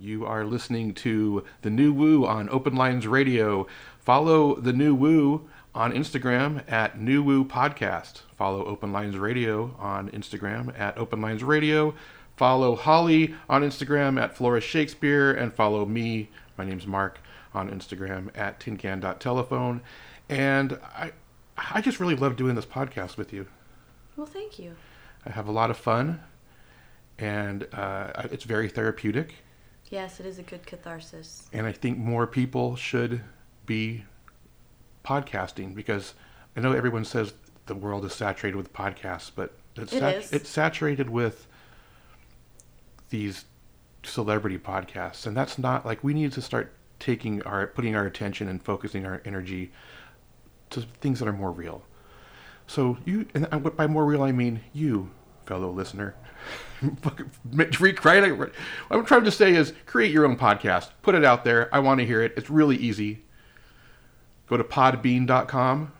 You 0.00 0.24
are 0.24 0.46
listening 0.46 0.94
to 0.94 1.44
The 1.60 1.68
New 1.68 1.92
Woo 1.92 2.24
on 2.24 2.48
Open 2.48 2.74
Lines 2.74 3.06
Radio. 3.06 3.66
Follow 3.98 4.54
The 4.54 4.72
New 4.72 4.94
Woo 4.94 5.46
on 5.74 5.92
Instagram 5.92 6.64
at 6.72 6.98
New 6.98 7.22
Woo 7.22 7.44
Podcast. 7.44 8.22
Follow 8.34 8.64
Open 8.64 8.92
Lines 8.92 9.18
Radio 9.18 9.76
on 9.78 10.08
Instagram 10.12 10.72
at 10.78 10.96
Open 10.96 11.20
Lines 11.20 11.44
Radio. 11.44 11.94
Follow 12.34 12.76
Hollee 12.76 13.34
on 13.46 13.60
Instagram 13.60 14.18
at 14.18 14.34
Flora 14.34 14.62
Shakespeare. 14.62 15.32
And 15.32 15.52
follow 15.52 15.84
me, 15.84 16.30
my 16.56 16.64
name's 16.64 16.86
Mark, 16.86 17.20
on 17.52 17.70
Instagram 17.70 18.30
at 18.34 18.58
tincan.telephone. 18.58 19.82
And 20.30 20.78
I, 20.96 21.12
I 21.58 21.82
just 21.82 22.00
really 22.00 22.16
love 22.16 22.36
doing 22.36 22.54
this 22.54 22.64
podcast 22.64 23.18
with 23.18 23.34
you. 23.34 23.46
Well, 24.16 24.26
thank 24.26 24.58
you. 24.58 24.76
I 25.26 25.30
have 25.30 25.46
a 25.46 25.52
lot 25.52 25.70
of 25.70 25.76
fun, 25.76 26.22
and 27.18 27.68
uh, 27.74 28.28
it's 28.30 28.44
very 28.44 28.70
therapeutic. 28.70 29.34
Yes, 29.90 30.20
it 30.20 30.26
is 30.26 30.38
a 30.38 30.42
good 30.42 30.64
catharsis. 30.64 31.48
And 31.52 31.66
I 31.66 31.72
think 31.72 31.98
more 31.98 32.26
people 32.26 32.76
should 32.76 33.20
be 33.66 34.04
podcasting 35.04 35.74
because 35.74 36.14
I 36.56 36.60
know 36.60 36.72
everyone 36.72 37.04
says 37.04 37.34
the 37.66 37.74
world 37.74 38.04
is 38.04 38.12
saturated 38.14 38.56
with 38.56 38.72
podcasts, 38.72 39.30
but 39.34 39.52
it's, 39.76 39.92
It 39.92 39.98
sat- 39.98 40.16
is. 40.16 40.32
it's 40.32 40.48
saturated 40.48 41.10
with 41.10 41.46
these 43.10 43.44
celebrity 44.04 44.58
podcasts, 44.58 45.26
and 45.26 45.36
that's 45.36 45.58
not 45.58 45.84
like 45.84 46.02
we 46.04 46.14
need 46.14 46.32
to 46.32 46.40
start 46.42 46.72
taking 47.00 47.42
our 47.42 47.66
putting 47.66 47.96
our 47.96 48.06
attention 48.06 48.46
and 48.48 48.62
focusing 48.62 49.04
our 49.06 49.20
energy 49.24 49.72
to 50.70 50.82
things 51.00 51.18
that 51.18 51.26
are 51.28 51.32
more 51.32 51.50
real. 51.50 51.82
So 52.66 52.98
you, 53.04 53.26
and 53.34 53.48
by 53.76 53.86
more 53.88 54.04
real 54.04 54.22
I 54.22 54.30
mean 54.32 54.60
you, 54.72 55.10
fellow 55.46 55.70
listener. 55.70 56.14
Recreate. 57.80 58.36
What 58.38 58.52
I'm 58.90 59.04
trying 59.04 59.24
to 59.24 59.30
say 59.30 59.54
is 59.54 59.72
create 59.86 60.12
your 60.12 60.24
own 60.24 60.36
podcast, 60.36 60.90
put 61.02 61.14
it 61.14 61.24
out 61.24 61.44
there. 61.44 61.68
I 61.74 61.78
want 61.80 62.00
to 62.00 62.06
hear 62.06 62.22
it. 62.22 62.32
It's 62.36 62.50
really 62.50 62.76
easy. 62.76 63.22
Go 64.48 64.56
to 64.56 64.64
podbean.com, 64.64 65.92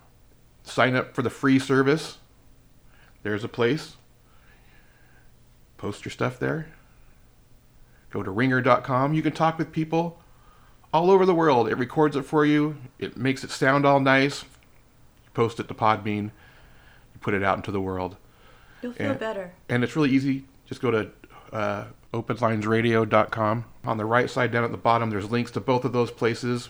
sign 0.64 0.96
up 0.96 1.14
for 1.14 1.22
the 1.22 1.30
free 1.30 1.58
service. 1.58 2.19
There's 3.22 3.44
a 3.44 3.48
place. 3.48 3.96
Post 5.77 6.04
your 6.04 6.12
stuff 6.12 6.38
there. 6.38 6.69
Go 8.10 8.22
to 8.22 8.30
ringr.com. 8.30 9.14
You 9.14 9.22
can 9.22 9.32
talk 9.32 9.56
with 9.58 9.70
people 9.72 10.20
all 10.92 11.10
over 11.10 11.24
the 11.24 11.34
world. 11.34 11.69
It 11.69 11.76
records 11.76 12.16
it 12.16 12.22
for 12.22 12.44
you. 12.44 12.76
It 12.98 13.16
makes 13.16 13.44
it 13.44 13.50
sound 13.50 13.86
all 13.86 14.00
nice. 14.00 14.42
You 14.42 15.30
post 15.34 15.60
it 15.60 15.69
to 15.69 15.74
Podbean. 15.74 16.24
You 16.24 17.20
put 17.20 17.34
it 17.34 17.42
out 17.44 17.56
into 17.56 17.70
the 17.70 17.80
world. 17.80 18.16
You'll 18.82 18.92
feel 18.94 19.10
And- 19.10 19.20
better. 19.20 19.52
And 19.69 19.84
it's 19.84 19.94
really 19.94 20.10
easy. 20.10 20.44
Just 20.70 20.80
go 20.80 20.92
to 20.92 21.10
uh, 21.52 21.84
openlinesradio.com. 22.14 23.64
On 23.84 23.96
the 23.96 24.04
right 24.04 24.30
side 24.30 24.52
down 24.52 24.62
at 24.62 24.70
the 24.70 24.76
bottom, 24.76 25.10
there's 25.10 25.28
links 25.28 25.50
to 25.50 25.60
both 25.60 25.84
of 25.84 25.92
those 25.92 26.12
places. 26.12 26.68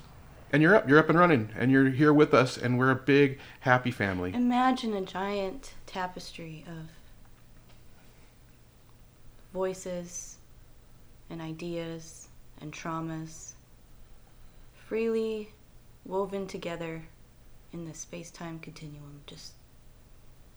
And 0.53 0.63
you're 0.63 0.75
up. 0.75 0.89
You're 0.89 0.99
up 0.99 1.11
and 1.11 1.19
running. 1.19 1.51
And 1.55 1.71
you're 1.71 1.91
here 1.91 2.15
with 2.15 2.33
us. 2.33 2.57
And 2.57 2.79
we're 2.79 2.93
a 2.93 2.97
big, 2.97 3.39
happy 3.61 3.91
family. 3.91 4.33
Imagine 4.33 4.95
a 4.95 5.03
giant 5.03 5.75
tapestry 5.85 6.65
of 6.67 6.89
voices 9.53 10.39
and 11.29 11.43
ideas 11.43 12.29
and 12.63 12.73
traumas 12.73 13.53
freely 14.73 15.53
woven 16.07 16.47
together 16.47 17.03
in 17.75 17.85
the 17.85 17.93
space 17.93 18.31
time 18.31 18.61
continuum. 18.61 19.21
Just 19.27 19.53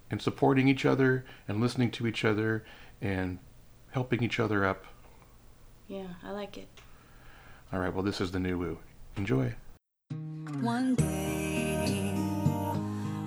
And 0.10 0.22
supporting 0.22 0.70
each 0.70 0.86
other 0.86 1.26
and 1.50 1.60
listening 1.60 1.92
to 1.92 2.08
each 2.08 2.24
other 2.24 2.64
and 3.04 3.38
helping 3.92 4.24
each 4.24 4.40
other 4.40 4.66
up. 4.66 4.86
yeah, 5.88 6.08
I 6.24 6.32
like 6.32 6.58
it. 6.58 6.68
All 7.72 7.80
right. 7.80 7.94
Well, 7.94 8.04
this 8.04 8.20
is 8.22 8.32
the 8.32 8.40
new 8.40 8.58
Woo. 8.58 8.80
Enjoy. 9.18 9.54
One 10.62 10.96
day 10.96 12.14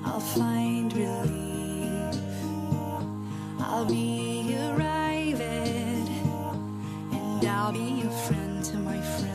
I'll 0.04 0.20
find 0.20 0.92
relief. 0.92 2.22
I'll 3.60 3.84
be 3.84 4.56
arrived, 4.70 5.41
and 5.41 6.09
I'll 7.47 7.72
be 7.72 8.03
a 8.03 8.10
friend 8.26 8.65
to 8.65 8.76
my 8.78 9.00
friends 9.00 9.25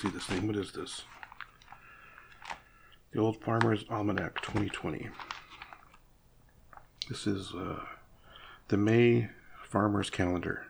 see 0.00 0.08
this 0.08 0.24
thing. 0.24 0.46
What 0.46 0.56
is 0.56 0.72
this? 0.72 1.02
The 3.12 3.20
Old 3.20 3.42
Farmer's 3.42 3.84
Almanac 3.90 4.40
2020. 4.40 5.10
This 7.10 7.26
is 7.26 7.52
uh, 7.52 7.80
the 8.68 8.78
May 8.78 9.28
Farmer's 9.68 10.08
Calendar. 10.08 10.64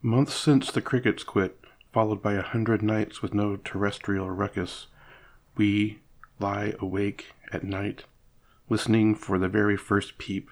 Months 0.00 0.34
since 0.34 0.70
the 0.70 0.80
crickets 0.80 1.24
quit, 1.24 1.58
followed 1.92 2.22
by 2.22 2.34
a 2.34 2.42
hundred 2.42 2.80
nights 2.80 3.20
with 3.20 3.34
no 3.34 3.56
terrestrial 3.56 4.30
ruckus, 4.30 4.86
we 5.54 5.98
lie 6.40 6.74
awake 6.80 7.34
at 7.52 7.64
night, 7.64 8.04
listening 8.70 9.14
for 9.14 9.38
the 9.38 9.48
very 9.48 9.76
first 9.76 10.16
peep. 10.16 10.48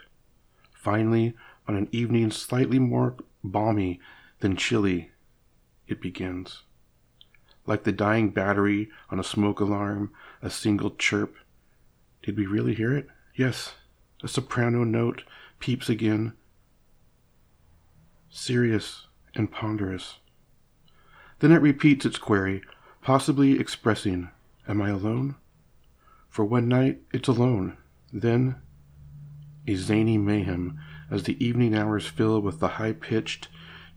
Finally, 0.74 1.32
on 1.66 1.76
an 1.76 1.88
evening 1.92 2.30
slightly 2.30 2.78
more 2.78 3.14
balmy 3.42 4.00
than 4.40 4.54
chilly, 4.54 5.12
it 5.88 6.02
begins. 6.02 6.64
Like 7.66 7.84
the 7.84 7.92
dying 7.92 8.30
battery 8.30 8.90
on 9.10 9.20
a 9.20 9.24
smoke 9.24 9.60
alarm, 9.60 10.12
a 10.42 10.50
single 10.50 10.90
chirp. 10.90 11.36
Did 12.22 12.36
we 12.36 12.46
really 12.46 12.74
hear 12.74 12.96
it? 12.96 13.08
Yes. 13.34 13.74
A 14.22 14.28
soprano 14.28 14.84
note 14.84 15.22
peeps 15.58 15.88
again. 15.88 16.34
Serious 18.28 19.06
and 19.34 19.50
ponderous. 19.50 20.16
Then 21.38 21.52
it 21.52 21.62
repeats 21.62 22.04
its 22.04 22.18
query, 22.18 22.62
possibly 23.02 23.58
expressing, 23.58 24.30
Am 24.68 24.80
I 24.82 24.90
alone? 24.90 25.36
For 26.28 26.44
one 26.44 26.68
night 26.68 27.00
it's 27.12 27.28
alone. 27.28 27.76
Then 28.12 28.56
a 29.66 29.74
zany 29.74 30.18
mayhem 30.18 30.78
as 31.10 31.24
the 31.24 31.44
evening 31.44 31.74
hours 31.74 32.06
fill 32.06 32.40
with 32.40 32.60
the 32.60 32.68
high 32.68 32.92
pitched 32.92 33.48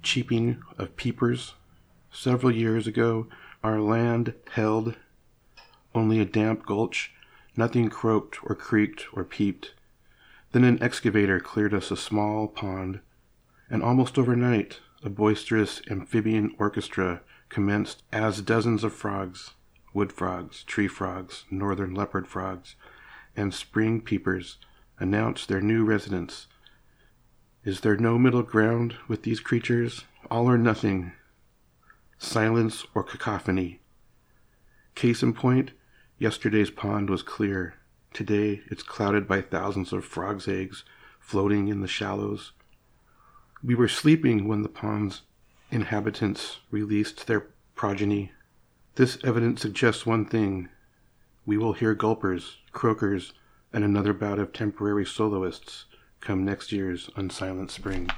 cheeping 0.01 0.61
of 0.77 0.95
peepers. 0.95 1.53
Several 2.11 2.51
years 2.51 2.87
ago, 2.87 3.27
our 3.63 3.79
land 3.79 4.33
held 4.51 4.95
only 5.95 6.19
a 6.19 6.25
damp 6.25 6.65
gulch. 6.65 7.11
Nothing 7.55 7.89
croaked 7.89 8.39
or 8.43 8.55
creaked 8.55 9.05
or 9.13 9.23
peeped. 9.23 9.73
Then 10.51 10.63
an 10.63 10.81
excavator 10.81 11.39
cleared 11.39 11.73
us 11.73 11.91
a 11.91 11.97
small 11.97 12.47
pond, 12.47 12.99
and 13.69 13.81
almost 13.81 14.17
overnight 14.17 14.79
a 15.03 15.09
boisterous 15.09 15.81
amphibian 15.89 16.55
orchestra 16.57 17.21
commenced 17.49 18.03
as 18.11 18.41
dozens 18.41 18.83
of 18.83 18.93
frogs, 18.93 19.51
wood 19.93 20.11
frogs, 20.11 20.63
tree 20.63 20.87
frogs, 20.87 21.45
northern 21.51 21.93
leopard 21.93 22.27
frogs, 22.27 22.75
and 23.35 23.53
spring 23.53 24.01
peepers 24.01 24.57
announced 24.99 25.47
their 25.47 25.61
new 25.61 25.83
residence. 25.83 26.47
Is 27.63 27.81
there 27.81 27.97
no 27.97 28.17
middle 28.17 28.43
ground 28.43 28.95
with 29.07 29.23
these 29.23 29.39
creatures? 29.39 30.05
All 30.29 30.49
or 30.49 30.57
nothing, 30.57 31.13
silence 32.23 32.85
or 32.95 33.03
cacophony. 33.03 33.79
Case 34.95 35.21
in 35.21 35.33
point, 35.33 35.71
yesterday's 36.17 36.69
pond 36.69 37.09
was 37.09 37.21
clear. 37.21 37.75
Today 38.13 38.61
it's 38.67 38.83
clouded 38.83 39.27
by 39.27 39.41
thousands 39.41 39.91
of 39.91 40.05
frogs' 40.05 40.47
eggs 40.47 40.83
floating 41.19 41.67
in 41.67 41.81
the 41.81 41.87
shallows. 41.87 42.51
We 43.63 43.75
were 43.75 43.87
sleeping 43.87 44.47
when 44.47 44.61
the 44.61 44.69
pond's 44.69 45.21
inhabitants 45.71 46.59
released 46.69 47.27
their 47.27 47.47
progeny. 47.75 48.31
This 48.95 49.17
evidence 49.23 49.61
suggests 49.61 50.05
one 50.05 50.25
thing. 50.25 50.69
We 51.45 51.57
will 51.57 51.73
hear 51.73 51.93
gulpers, 51.93 52.57
croakers, 52.71 53.33
and 53.73 53.83
another 53.83 54.13
bout 54.13 54.39
of 54.39 54.53
temporary 54.53 55.05
soloists 55.05 55.85
come 56.21 56.45
next 56.45 56.71
year's 56.71 57.09
Unsilent 57.15 57.71
Spring. 57.71 58.09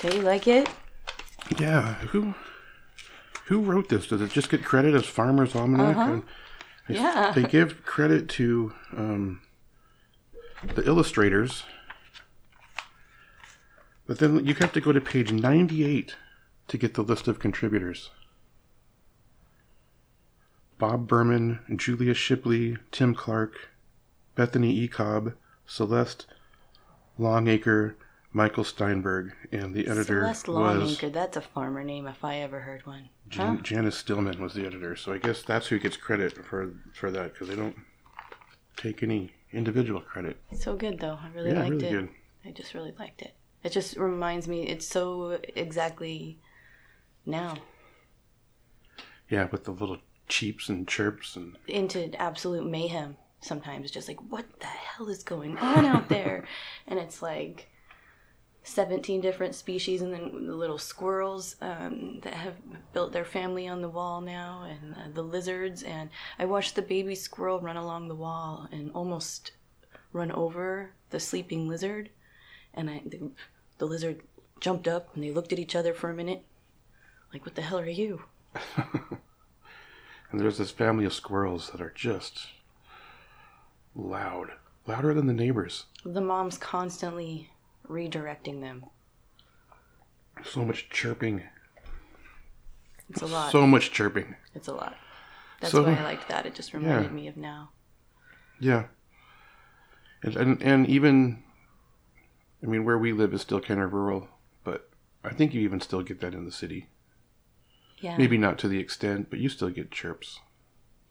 Do 0.00 0.14
you 0.14 0.22
like 0.22 0.46
it? 0.46 0.68
Yeah, 1.58 1.94
who 1.94 2.34
who 3.50 3.60
wrote 3.60 3.88
this? 3.88 4.06
Does 4.06 4.20
it 4.20 4.30
just 4.30 4.48
get 4.48 4.64
credit 4.64 4.94
as 4.94 5.06
Farmer's 5.06 5.56
Almanac? 5.56 5.96
Uh-huh. 5.96 6.20
Yeah. 6.88 7.32
They 7.34 7.42
give 7.42 7.84
credit 7.84 8.28
to 8.30 8.72
um, 8.96 9.42
the 10.76 10.86
illustrators, 10.86 11.64
but 14.06 14.20
then 14.20 14.46
you 14.46 14.54
have 14.54 14.72
to 14.74 14.80
go 14.80 14.92
to 14.92 15.00
page 15.00 15.32
98 15.32 16.14
to 16.68 16.78
get 16.78 16.94
the 16.94 17.02
list 17.02 17.26
of 17.26 17.40
contributors. 17.40 18.10
Bob 20.78 21.08
Berman, 21.08 21.58
Julia 21.74 22.14
Shipley, 22.14 22.76
Tim 22.92 23.16
Clark, 23.16 23.70
Bethany 24.36 24.70
E. 24.70 24.86
Cobb, 24.86 25.34
Celeste 25.66 26.28
Longacre, 27.18 27.96
Michael 28.32 28.62
Steinberg, 28.64 29.32
and 29.50 29.74
the 29.74 29.88
editor 29.88 30.20
Celeste 30.20 30.48
was 30.48 30.78
Longacre. 30.78 31.10
That's 31.12 31.36
a 31.36 31.40
farmer 31.40 31.82
name 31.82 32.06
if 32.06 32.24
I 32.24 32.36
ever 32.38 32.60
heard 32.60 32.86
one. 32.86 33.08
Jan- 33.28 33.56
Huh? 33.56 33.62
Janice 33.62 33.96
Stillman 33.96 34.40
was 34.40 34.54
the 34.54 34.64
editor, 34.66 34.94
so 34.94 35.12
I 35.12 35.18
guess 35.18 35.42
that's 35.42 35.66
who 35.66 35.78
gets 35.80 35.96
credit 35.96 36.32
for 36.32 36.72
for 36.94 37.10
that 37.10 37.32
because 37.32 37.48
they 37.48 37.56
don't 37.56 37.76
take 38.76 39.02
any 39.02 39.32
individual 39.52 40.00
credit. 40.00 40.36
So 40.56 40.76
good 40.76 41.00
though. 41.00 41.18
I 41.20 41.28
really 41.34 41.50
Yeah, 41.50 41.58
liked 41.60 41.70
really 41.72 41.86
it. 41.86 41.90
good. 41.90 42.08
I 42.44 42.50
just 42.52 42.72
really 42.72 42.94
liked 42.98 43.20
it. 43.22 43.34
It 43.64 43.72
just 43.72 43.96
reminds 43.96 44.46
me. 44.46 44.66
It's 44.66 44.86
so 44.86 45.38
exactly 45.56 46.38
now 47.26 47.56
Yeah, 49.28 49.48
with 49.50 49.64
the 49.64 49.72
little 49.72 49.98
cheeps 50.28 50.68
and 50.68 50.86
chirps 50.88 51.34
and 51.36 51.56
into 51.66 52.14
absolute 52.20 52.64
mayhem. 52.68 53.16
Sometimes 53.40 53.90
just 53.90 54.06
like 54.06 54.20
what 54.30 54.44
the 54.60 54.66
hell 54.66 55.08
is 55.08 55.22
going 55.24 55.58
on 55.58 55.84
out 55.84 56.08
there, 56.08 56.44
and 56.86 56.98
it's 57.00 57.20
like. 57.22 57.66
17 58.62 59.20
different 59.20 59.54
species 59.54 60.02
and 60.02 60.12
then 60.12 60.46
the 60.46 60.54
little 60.54 60.78
squirrels 60.78 61.56
um, 61.62 62.20
that 62.22 62.34
have 62.34 62.54
built 62.92 63.12
their 63.12 63.24
family 63.24 63.66
on 63.66 63.80
the 63.80 63.88
wall 63.88 64.20
now 64.20 64.66
and 64.68 64.94
uh, 64.94 65.08
the 65.14 65.22
lizards 65.22 65.82
and 65.82 66.10
i 66.38 66.44
watched 66.44 66.74
the 66.74 66.82
baby 66.82 67.14
squirrel 67.14 67.58
run 67.60 67.76
along 67.76 68.06
the 68.06 68.14
wall 68.14 68.68
and 68.70 68.90
almost 68.94 69.52
run 70.12 70.30
over 70.32 70.90
the 71.10 71.20
sleeping 71.20 71.68
lizard 71.68 72.10
and 72.74 72.90
I, 72.90 73.02
the, 73.06 73.30
the 73.78 73.86
lizard 73.86 74.22
jumped 74.60 74.86
up 74.86 75.14
and 75.14 75.24
they 75.24 75.30
looked 75.30 75.52
at 75.52 75.58
each 75.58 75.74
other 75.74 75.94
for 75.94 76.10
a 76.10 76.14
minute 76.14 76.44
like 77.32 77.46
what 77.46 77.54
the 77.54 77.62
hell 77.62 77.78
are 77.78 77.88
you 77.88 78.22
and 78.76 80.40
there's 80.40 80.58
this 80.58 80.70
family 80.70 81.04
of 81.04 81.14
squirrels 81.14 81.70
that 81.70 81.80
are 81.80 81.92
just 81.94 82.48
loud, 83.94 84.50
louder 84.86 85.14
than 85.14 85.26
the 85.26 85.32
neighbors. 85.32 85.86
the 86.04 86.20
mom's 86.20 86.58
constantly 86.58 87.50
redirecting 87.90 88.60
them. 88.60 88.84
So 90.44 90.64
much 90.64 90.88
chirping, 90.90 91.42
it's 93.10 93.20
a 93.20 93.26
lot. 93.26 93.52
So 93.52 93.66
much 93.66 93.90
chirping. 93.90 94.36
it's 94.54 94.68
a 94.68 94.72
lot. 94.72 94.96
That's 95.60 95.72
So- 95.72 95.82
why 95.82 95.94
i 95.94 96.02
liked 96.12 96.28
that. 96.28 96.46
It 96.46 96.54
just 96.54 96.72
reminded 96.72 97.12
me 97.12 97.28
of 97.28 97.36
now. 97.36 97.70
Yeah, 98.58 98.84
and, 100.22 100.36
and 100.36 100.62
and 100.62 100.86
even, 100.88 101.42
I 102.62 102.66
mean, 102.66 102.84
where 102.84 102.98
we 102.98 103.12
live 103.12 103.34
is 103.34 103.40
still 103.42 103.60
kind 103.60 103.80
of 103.80 103.92
rural, 103.92 104.28
but 104.64 104.88
I 105.24 105.30
think 105.34 105.52
you 105.54 105.60
even 105.62 105.80
still 105.80 106.02
get 106.02 106.20
that 106.20 106.34
in 106.34 106.44
the 106.44 106.52
city. 106.52 106.88
yeah. 107.98 108.16
Maybe 108.16 108.38
not 108.38 108.58
to 108.60 108.68
the 108.68 108.78
extent, 108.78 109.28
but 109.30 109.38
you 109.40 109.48
still 109.48 109.70
get 109.70 109.90
chirps, 109.90 110.40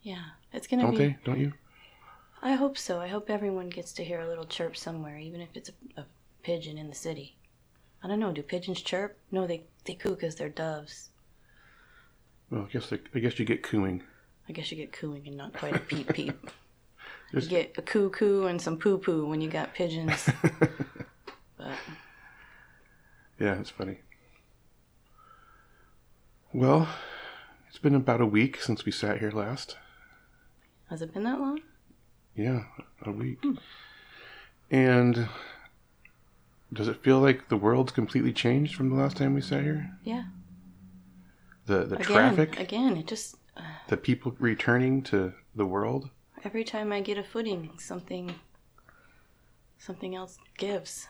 yeah. 0.01 0.23
It's 0.53 0.65
gonna 0.67 0.83
don't 0.83 0.91
be 0.91 0.97
they? 0.97 1.17
Don't 1.23 1.39
you? 1.39 1.53
I 2.41 2.53
hope 2.53 2.77
so. 2.77 2.99
I 2.99 3.07
hope 3.07 3.29
everyone 3.29 3.69
gets 3.69 3.91
to 3.93 4.03
hear 4.03 4.21
a 4.21 4.27
little 4.27 4.45
chirp 4.45 4.75
somewhere, 4.77 5.17
even 5.19 5.41
if 5.41 5.49
it's 5.55 5.69
a, 5.69 6.01
a 6.01 6.05
pigeon 6.43 6.77
in 6.77 6.89
the 6.89 6.95
city. 6.95 7.35
I 8.03 8.07
don't 8.07 8.19
know. 8.19 8.31
Do 8.31 8.41
pigeons 8.43 8.81
chirp? 8.81 9.17
No, 9.31 9.45
they 9.47 9.63
they 9.85 9.93
coo 9.93 10.11
because 10.11 10.35
they're 10.35 10.49
doves. 10.49 11.09
Well, 12.49 12.65
I 12.67 12.71
guess 12.71 12.89
they, 12.89 12.99
I 13.13 13.19
guess 13.19 13.37
you 13.39 13.45
get 13.45 13.63
cooing. 13.63 14.03
I 14.47 14.53
guess 14.53 14.71
you 14.71 14.77
get 14.77 14.91
cooing 14.91 15.27
and 15.27 15.37
not 15.37 15.53
quite 15.53 15.75
a 15.75 15.79
peep 15.79 16.11
peep. 16.13 16.49
you 17.33 17.41
get 17.41 17.75
a 17.77 17.81
coo 17.81 18.09
coo 18.09 18.47
and 18.47 18.59
some 18.61 18.77
poo 18.77 18.97
poo 18.97 19.27
when 19.27 19.41
you 19.41 19.49
got 19.49 19.73
pigeons. 19.75 20.29
but 21.57 21.71
Yeah, 23.39 23.59
it's 23.59 23.69
funny. 23.69 23.99
Well, 26.51 26.87
it's 27.67 27.77
been 27.77 27.93
about 27.93 28.21
a 28.21 28.25
week 28.25 28.61
since 28.61 28.85
we 28.85 28.91
sat 28.91 29.19
here 29.19 29.31
last. 29.31 29.77
has 30.89 31.01
it 31.03 31.13
been 31.13 31.23
that 31.23 31.39
long? 31.39 31.59
Yeah, 32.35 32.63
a 33.03 33.11
week. 33.11 33.39
Hmm. 33.43 33.53
And 34.71 35.27
does 36.71 36.87
it 36.87 37.01
feel 37.03 37.19
like 37.19 37.49
the 37.49 37.57
world's 37.57 37.91
completely 37.91 38.33
changed 38.33 38.75
from 38.75 38.89
the 38.89 38.95
last 38.95 39.17
time 39.17 39.33
we 39.33 39.41
sat 39.41 39.63
here? 39.63 39.91
Yeah. 40.03 40.23
the 41.65 41.85
the 41.85 41.95
again, 41.95 42.05
traffic, 42.05 42.59
again, 42.59 42.97
it 42.97 43.07
just 43.07 43.35
the 43.87 43.97
people 43.97 44.35
returning 44.39 45.01
to 45.03 45.33
the 45.55 45.65
world. 45.65 46.09
every 46.43 46.63
time 46.63 46.91
I 46.93 47.01
get 47.01 47.17
a 47.17 47.23
footing, 47.23 47.71
something, 47.77 48.35
something 49.77 50.15
else 50.15 50.37
gives. 50.57 51.07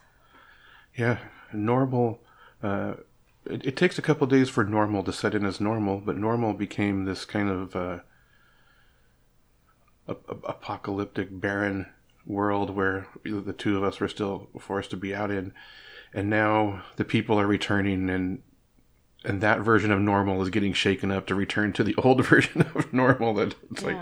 Yeah, 0.95 1.19
normal. 1.53 2.19
Uh, 2.63 2.95
it, 3.45 3.65
it 3.65 3.77
takes 3.77 3.97
a 3.99 4.01
couple 4.01 4.25
days 4.27 4.49
for 4.49 4.63
normal 4.63 5.03
to 5.03 5.13
set 5.13 5.35
in 5.35 5.45
as 5.45 5.59
normal, 5.61 5.99
but 5.99 6.17
normal 6.17 6.53
became 6.53 7.05
this 7.05 7.25
kind 7.25 7.49
of 7.49 7.75
uh, 7.75 7.99
a, 10.07 10.13
a- 10.13 10.47
apocalyptic, 10.47 11.27
barren 11.31 11.85
world 12.29 12.69
where 12.69 13.07
the 13.25 13.53
two 13.53 13.75
of 13.75 13.83
us 13.83 13.99
were 13.99 14.07
still 14.07 14.47
forced 14.59 14.91
to 14.91 14.97
be 14.97 15.13
out 15.13 15.31
in, 15.31 15.53
and 16.13 16.29
now 16.29 16.83
the 16.95 17.05
people 17.05 17.39
are 17.39 17.47
returning, 17.47 18.09
and 18.09 18.41
and 19.25 19.41
that 19.41 19.59
version 19.59 19.91
of 19.91 19.99
normal 19.99 20.41
is 20.41 20.49
getting 20.49 20.71
shaken 20.71 21.11
up 21.11 21.27
to 21.27 21.35
return 21.35 21.73
to 21.73 21.83
the 21.83 21.95
old 21.97 22.25
version 22.25 22.61
of 22.75 22.93
normal. 22.93 23.33
That 23.33 23.55
it's 23.71 23.83
like 23.83 23.97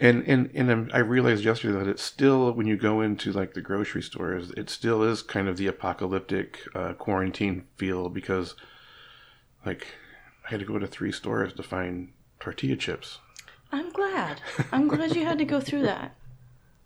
and 0.00 0.22
and 0.28 0.50
and 0.54 0.92
I 0.92 0.98
realized 0.98 1.44
yesterday 1.44 1.76
that 1.78 1.88
it's 1.88 2.02
still 2.02 2.52
when 2.52 2.66
you 2.66 2.76
go 2.76 3.00
into 3.00 3.32
like 3.32 3.54
the 3.54 3.60
grocery 3.60 4.02
stores, 4.02 4.52
it 4.52 4.70
still 4.70 5.02
is 5.02 5.22
kind 5.22 5.48
of 5.48 5.56
the 5.56 5.66
apocalyptic 5.66 6.60
uh, 6.74 6.92
quarantine 6.92 7.66
feel 7.76 8.08
because, 8.08 8.54
like, 9.66 9.88
I 10.46 10.50
had 10.50 10.60
to 10.60 10.66
go 10.66 10.78
to 10.78 10.86
three 10.86 11.10
stores 11.10 11.52
to 11.54 11.62
find 11.64 12.12
tortilla 12.38 12.76
chips. 12.76 13.18
I'm 13.72 13.90
glad. 13.90 14.40
I'm 14.72 14.86
glad 14.86 15.16
you 15.16 15.24
had 15.24 15.38
to 15.38 15.44
go 15.44 15.60
through 15.60 15.82
that. 15.82 16.14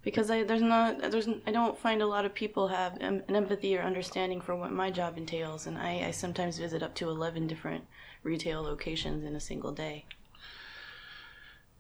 Because 0.03 0.31
I 0.31 0.43
there's 0.43 0.63
not 0.63 1.11
there's 1.13 1.29
I 1.47 1.53
don't 1.53 1.79
find 1.79 2.03
a 2.03 2.07
lot 2.07 2.25
of 2.25 2.35
people 2.35 2.69
have 2.69 2.99
em- 3.01 3.23
an 3.29 3.37
empathy 3.37 3.77
or 3.77 3.83
understanding 3.83 4.41
for 4.41 4.57
what 4.57 4.73
my 4.73 4.91
job 4.91 5.17
entails, 5.17 5.67
and 5.67 5.79
I, 5.79 6.05
I 6.09 6.11
sometimes 6.11 6.59
visit 6.59 6.83
up 6.83 6.95
to 6.97 7.09
eleven 7.09 7.47
different 7.47 7.85
retail 8.25 8.63
locations 8.63 9.25
in 9.25 9.37
a 9.37 9.41
single 9.41 9.71
day. 9.73 10.05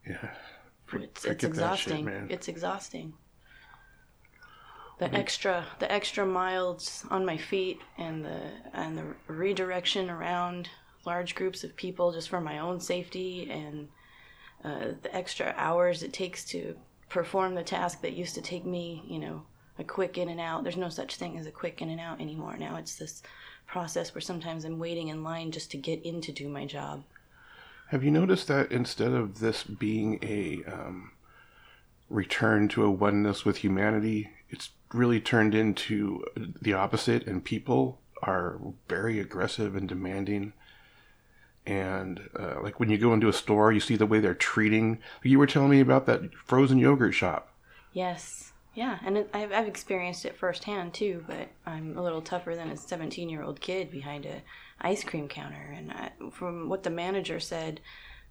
Yeah, 0.06 0.30
For- 0.86 0.98
It's, 0.98 1.24
it's 1.24 1.24
that 1.24 1.40
shit, 1.40 1.50
exhausting. 1.50 2.04
man. 2.04 2.26
It's 2.30 2.48
exhausting. 2.48 3.14
The 4.98 5.12
extra 5.12 5.66
the 5.80 5.90
extra 5.90 6.24
miles 6.24 7.04
on 7.10 7.24
my 7.26 7.36
feet 7.36 7.80
and 7.98 8.24
the 8.24 8.40
and 8.72 8.96
the 8.96 9.04
redirection 9.26 10.08
around 10.08 10.68
large 11.04 11.34
groups 11.34 11.64
of 11.64 11.74
people 11.74 12.12
just 12.12 12.28
for 12.28 12.40
my 12.40 12.60
own 12.60 12.78
safety 12.78 13.50
and 13.50 13.88
uh, 14.64 14.92
the 15.02 15.12
extra 15.12 15.52
hours 15.56 16.04
it 16.04 16.12
takes 16.12 16.44
to 16.44 16.76
perform 17.12 17.54
the 17.54 17.62
task 17.62 18.00
that 18.00 18.14
used 18.14 18.34
to 18.34 18.40
take 18.40 18.64
me, 18.64 19.02
you 19.06 19.18
know, 19.18 19.42
a 19.78 19.84
quick 19.84 20.16
in 20.16 20.30
and 20.30 20.40
out. 20.40 20.62
There's 20.62 20.78
no 20.78 20.88
such 20.88 21.16
thing 21.16 21.36
as 21.36 21.46
a 21.46 21.50
quick 21.50 21.82
in 21.82 21.90
and 21.90 22.00
out 22.00 22.22
anymore. 22.22 22.56
Now 22.56 22.76
it's 22.76 22.96
this 22.96 23.22
process 23.66 24.14
where 24.14 24.22
sometimes 24.22 24.64
I'm 24.64 24.78
waiting 24.78 25.08
in 25.08 25.22
line 25.22 25.50
just 25.50 25.70
to 25.72 25.76
get 25.76 26.02
in 26.04 26.22
to 26.22 26.32
do 26.32 26.48
my 26.48 26.64
job. 26.64 27.04
Have 27.88 28.02
you 28.02 28.10
noticed 28.10 28.48
that 28.48 28.72
instead 28.72 29.12
of 29.12 29.40
this 29.40 29.62
being 29.62 30.18
a 30.22 30.62
um, 30.66 31.12
return 32.08 32.68
to 32.68 32.84
a 32.84 32.90
oneness 32.90 33.44
with 33.44 33.58
humanity, 33.58 34.30
it's 34.48 34.70
really 34.94 35.20
turned 35.20 35.54
into 35.54 36.24
the 36.62 36.72
opposite, 36.72 37.26
and 37.26 37.44
people 37.44 38.00
are 38.22 38.58
very 38.88 39.20
aggressive 39.20 39.76
and 39.76 39.86
demanding. 39.86 40.54
And 41.66 42.28
uh, 42.38 42.60
like 42.62 42.80
when 42.80 42.90
you 42.90 42.98
go 42.98 43.12
into 43.12 43.28
a 43.28 43.32
store, 43.32 43.72
you 43.72 43.80
see 43.80 43.96
the 43.96 44.06
way 44.06 44.20
they're 44.20 44.34
treating. 44.34 44.98
You 45.22 45.38
were 45.38 45.46
telling 45.46 45.70
me 45.70 45.80
about 45.80 46.06
that 46.06 46.34
frozen 46.34 46.78
yogurt 46.78 47.14
shop. 47.14 47.48
Yes. 47.92 48.52
Yeah, 48.74 48.98
and 49.04 49.18
it, 49.18 49.30
I've, 49.34 49.52
I've 49.52 49.68
experienced 49.68 50.24
it 50.24 50.36
firsthand 50.36 50.94
too, 50.94 51.24
but 51.26 51.48
I'm 51.66 51.96
a 51.98 52.02
little 52.02 52.22
tougher 52.22 52.56
than 52.56 52.70
a 52.70 52.76
17 52.76 53.28
year 53.28 53.42
old 53.42 53.60
kid 53.60 53.90
behind 53.90 54.24
a 54.24 54.42
ice 54.80 55.04
cream 55.04 55.28
counter. 55.28 55.74
And 55.76 55.92
I, 55.92 56.10
from 56.30 56.68
what 56.68 56.82
the 56.82 56.90
manager 56.90 57.38
said, 57.38 57.80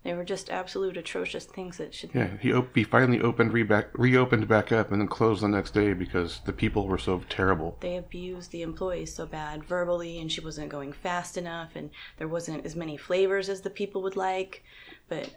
they 0.03 0.13
were 0.13 0.23
just 0.23 0.49
absolute 0.49 0.97
atrocious 0.97 1.45
things 1.45 1.77
that 1.77 1.93
should. 1.93 2.11
Yeah, 2.13 2.37
he 2.39 2.51
op- 2.53 2.75
he 2.75 2.83
finally 2.83 3.21
opened 3.21 3.53
re- 3.53 3.63
back, 3.63 3.89
reopened 3.93 4.47
back 4.47 4.71
up 4.71 4.91
and 4.91 4.99
then 4.99 5.07
closed 5.07 5.43
the 5.43 5.47
next 5.47 5.73
day 5.73 5.93
because 5.93 6.39
the 6.45 6.53
people 6.53 6.87
were 6.87 6.97
so 6.97 7.21
terrible. 7.29 7.77
They 7.79 7.97
abused 7.97 8.51
the 8.51 8.63
employees 8.63 9.13
so 9.13 9.25
bad 9.25 9.63
verbally, 9.63 10.19
and 10.19 10.31
she 10.31 10.41
wasn't 10.41 10.69
going 10.69 10.93
fast 10.93 11.37
enough, 11.37 11.75
and 11.75 11.91
there 12.17 12.27
wasn't 12.27 12.65
as 12.65 12.75
many 12.75 12.97
flavors 12.97 13.49
as 13.49 13.61
the 13.61 13.69
people 13.69 14.01
would 14.01 14.15
like. 14.15 14.63
But 15.07 15.35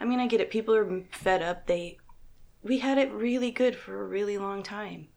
I 0.00 0.04
mean, 0.04 0.20
I 0.20 0.26
get 0.26 0.40
it. 0.40 0.50
People 0.50 0.74
are 0.74 1.02
fed 1.10 1.42
up. 1.42 1.66
They, 1.66 1.98
we 2.62 2.78
had 2.78 2.98
it 2.98 3.12
really 3.12 3.50
good 3.50 3.74
for 3.74 4.00
a 4.00 4.06
really 4.06 4.38
long 4.38 4.62
time. 4.62 5.08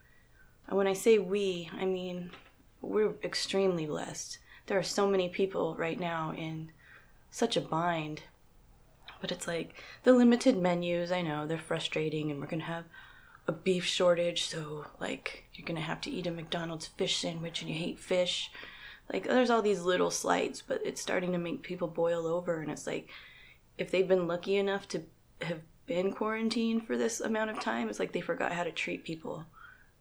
And 0.67 0.77
when 0.77 0.87
I 0.87 0.93
say 0.93 1.17
we, 1.17 1.69
I 1.79 1.85
mean 1.85 2.31
we're 2.81 3.15
extremely 3.23 3.85
blessed. 3.85 4.39
There 4.67 4.77
are 4.77 4.83
so 4.83 5.07
many 5.07 5.29
people 5.29 5.75
right 5.75 5.99
now 5.99 6.33
in 6.33 6.71
such 7.31 7.57
a 7.57 7.61
bind. 7.61 8.23
But 9.21 9.31
it's 9.31 9.47
like 9.47 9.73
the 10.03 10.13
limited 10.13 10.57
menus, 10.57 11.11
I 11.11 11.21
know 11.21 11.47
they're 11.47 11.57
frustrating 11.57 12.29
and 12.31 12.39
we're 12.39 12.47
to 12.47 12.65
have 12.65 12.85
a 13.47 13.51
beef 13.51 13.85
shortage, 13.85 14.45
so 14.45 14.85
like 14.99 15.45
you're 15.53 15.65
to 15.65 15.81
have 15.81 16.01
to 16.01 16.11
eat 16.11 16.27
a 16.27 16.31
McDonald's 16.31 16.87
fish 16.87 17.17
sandwich 17.17 17.61
and 17.61 17.69
you 17.69 17.77
hate 17.77 17.99
fish. 17.99 18.51
Like 19.11 19.23
there's 19.23 19.49
all 19.49 19.61
these 19.61 19.81
little 19.81 20.11
slights, 20.11 20.61
but 20.61 20.81
it's 20.83 21.01
starting 21.01 21.31
to 21.31 21.37
make 21.37 21.63
people 21.63 21.87
boil 21.87 22.27
over 22.27 22.61
and 22.61 22.69
it's 22.69 22.85
like 22.85 23.09
if 23.77 23.91
they've 23.91 24.07
been 24.07 24.27
lucky 24.27 24.57
enough 24.57 24.87
to 24.89 25.03
have 25.41 25.61
been 25.85 26.11
quarantined 26.11 26.85
for 26.85 26.97
this 26.97 27.21
amount 27.21 27.49
of 27.49 27.59
time, 27.59 27.89
it's 27.89 27.99
like 27.99 28.11
they 28.11 28.21
forgot 28.21 28.51
how 28.51 28.63
to 28.63 28.71
treat 28.71 29.03
people. 29.03 29.45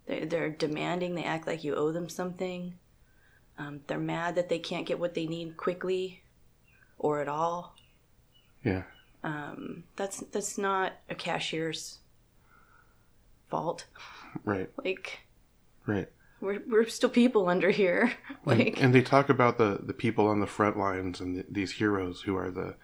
They, 0.06 0.24
they're 0.24 0.50
demanding, 0.50 1.14
they 1.14 1.24
act 1.24 1.46
like 1.46 1.62
you 1.62 1.74
owe 1.74 1.92
them 1.92 2.08
something. 2.08 2.74
Um, 3.58 3.80
they're 3.86 3.98
mad 3.98 4.34
that 4.34 4.48
they 4.48 4.58
can't 4.58 4.86
get 4.86 4.98
what 4.98 5.14
they 5.14 5.26
need 5.26 5.56
quickly 5.56 6.22
or 6.98 7.20
at 7.20 7.28
all. 7.28 7.74
Yeah, 8.64 8.82
Um, 9.26 9.82
that's 9.96 10.20
that's 10.30 10.56
not 10.56 10.92
a 11.10 11.14
cashier's 11.16 11.98
fault. 13.50 13.86
right, 14.44 14.70
Like 14.84 15.20
right. 15.84 16.08
we're 16.40 16.62
we're 16.68 16.86
still 16.86 17.10
people 17.10 17.48
under 17.48 17.70
here. 17.70 18.12
Like 18.44 18.80
and 18.80 18.94
they 18.94 19.02
talk 19.02 19.28
about 19.28 19.58
the, 19.58 19.80
the 19.82 19.92
people 19.92 20.28
on 20.28 20.38
the 20.38 20.46
front 20.46 20.78
lines 20.78 21.20
and 21.20 21.38
the, 21.38 21.44
these 21.50 21.72
heroes 21.72 22.20
who 22.20 22.36
are 22.36 22.52
the, 22.52 22.76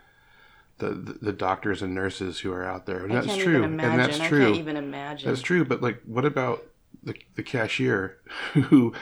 the 0.78 1.16
the 1.22 1.32
doctors 1.32 1.80
and 1.82 1.94
nurses 1.94 2.40
who 2.40 2.52
are 2.52 2.64
out 2.64 2.86
there, 2.86 3.04
and 3.04 3.12
I 3.12 3.20
that's 3.20 3.36
true, 3.36 3.62
and 3.62 3.78
that's 3.78 4.18
I 4.18 4.26
true. 4.26 4.46
can't 4.46 4.56
even 4.56 4.76
imagine. 4.76 5.28
That's 5.28 5.42
true, 5.42 5.64
but 5.64 5.80
like, 5.80 6.02
what 6.04 6.24
about 6.24 6.64
the 7.04 7.14
the 7.36 7.44
cashier 7.44 8.18
who 8.54 8.92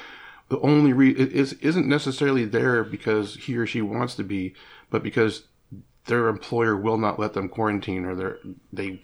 the 0.50 0.60
only 0.60 0.92
re 0.92 1.10
is 1.12 1.54
isn't 1.54 1.86
necessarily 1.88 2.44
there 2.44 2.84
because 2.84 3.36
he 3.36 3.56
or 3.56 3.64
she 3.66 3.80
wants 3.80 4.14
to 4.16 4.24
be, 4.24 4.52
but 4.90 5.02
because 5.02 5.44
their 6.06 6.28
employer 6.28 6.76
will 6.76 6.98
not 6.98 7.18
let 7.18 7.34
them 7.34 7.48
quarantine 7.48 8.04
or 8.04 8.14
they 8.14 8.52
they 8.72 9.00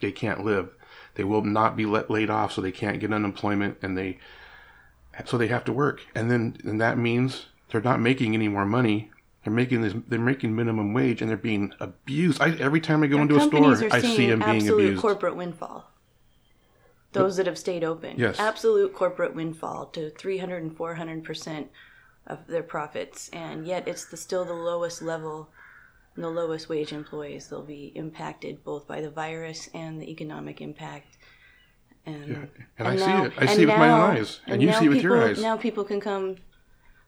they 0.00 0.12
can't 0.12 0.44
live. 0.44 0.70
They 1.14 1.24
will 1.24 1.42
not 1.42 1.76
be 1.76 1.84
let 1.86 2.10
laid 2.10 2.30
off, 2.30 2.52
so 2.52 2.60
they 2.60 2.72
can't 2.72 3.00
get 3.00 3.12
unemployment, 3.12 3.78
and 3.82 3.96
they 3.98 4.18
so 5.24 5.36
they 5.36 5.48
have 5.48 5.64
to 5.64 5.72
work, 5.72 6.02
and 6.14 6.30
then 6.30 6.56
and 6.64 6.80
that 6.80 6.96
means 6.98 7.46
they're 7.70 7.80
not 7.80 8.00
making 8.00 8.34
any 8.34 8.48
more 8.48 8.64
money. 8.64 9.10
They're 9.44 9.52
making 9.52 9.82
this. 9.82 9.94
They're 10.08 10.18
making 10.18 10.54
minimum 10.54 10.92
wage, 10.92 11.20
and 11.20 11.30
they're 11.30 11.36
being 11.36 11.72
abused. 11.80 12.40
I, 12.40 12.50
every 12.56 12.80
time 12.80 13.02
I 13.02 13.06
go 13.06 13.16
Our 13.16 13.22
into 13.22 13.36
a 13.36 13.40
store, 13.40 13.72
I 13.92 14.00
see 14.00 14.28
them 14.28 14.40
being 14.40 14.56
absolute 14.56 14.84
abused. 14.84 15.02
corporate 15.02 15.36
windfall. 15.36 15.90
Those 17.12 17.36
that 17.38 17.46
have 17.46 17.58
stayed 17.58 17.84
open. 17.84 18.16
Yes. 18.18 18.38
Absolute 18.38 18.94
corporate 18.94 19.34
windfall 19.34 19.86
to 19.86 20.10
300 20.10 20.62
and 20.62 20.76
400% 20.76 21.68
of 22.26 22.46
their 22.46 22.62
profits. 22.62 23.30
And 23.30 23.66
yet 23.66 23.88
it's 23.88 24.04
the, 24.04 24.16
still 24.16 24.44
the 24.44 24.52
lowest 24.52 25.00
level, 25.00 25.48
the 26.20 26.28
lowest 26.30 26.68
wage 26.68 26.92
employees. 26.92 27.48
They'll 27.48 27.62
be 27.62 27.92
impacted 27.94 28.64
both 28.64 28.86
by 28.86 29.00
the 29.00 29.10
virus 29.10 29.68
and 29.74 30.00
the 30.00 30.10
economic 30.10 30.60
impact. 30.60 31.16
And, 32.06 32.48
and 32.78 32.88
I 32.88 32.96
see 32.96 33.10
it. 33.26 33.32
I 33.36 33.46
see 33.46 33.62
it 33.62 33.66
with 33.66 33.76
my 33.76 33.90
own 33.90 34.00
eyes, 34.16 34.40
and 34.46 34.62
you 34.62 34.68
now 34.68 34.78
see 34.78 34.86
it 34.86 34.88
with 34.88 35.02
your 35.02 35.14
people- 35.16 35.28
eyes. 35.30 35.42
Now 35.42 35.56
people 35.56 35.84
can 35.84 36.00
come 36.00 36.36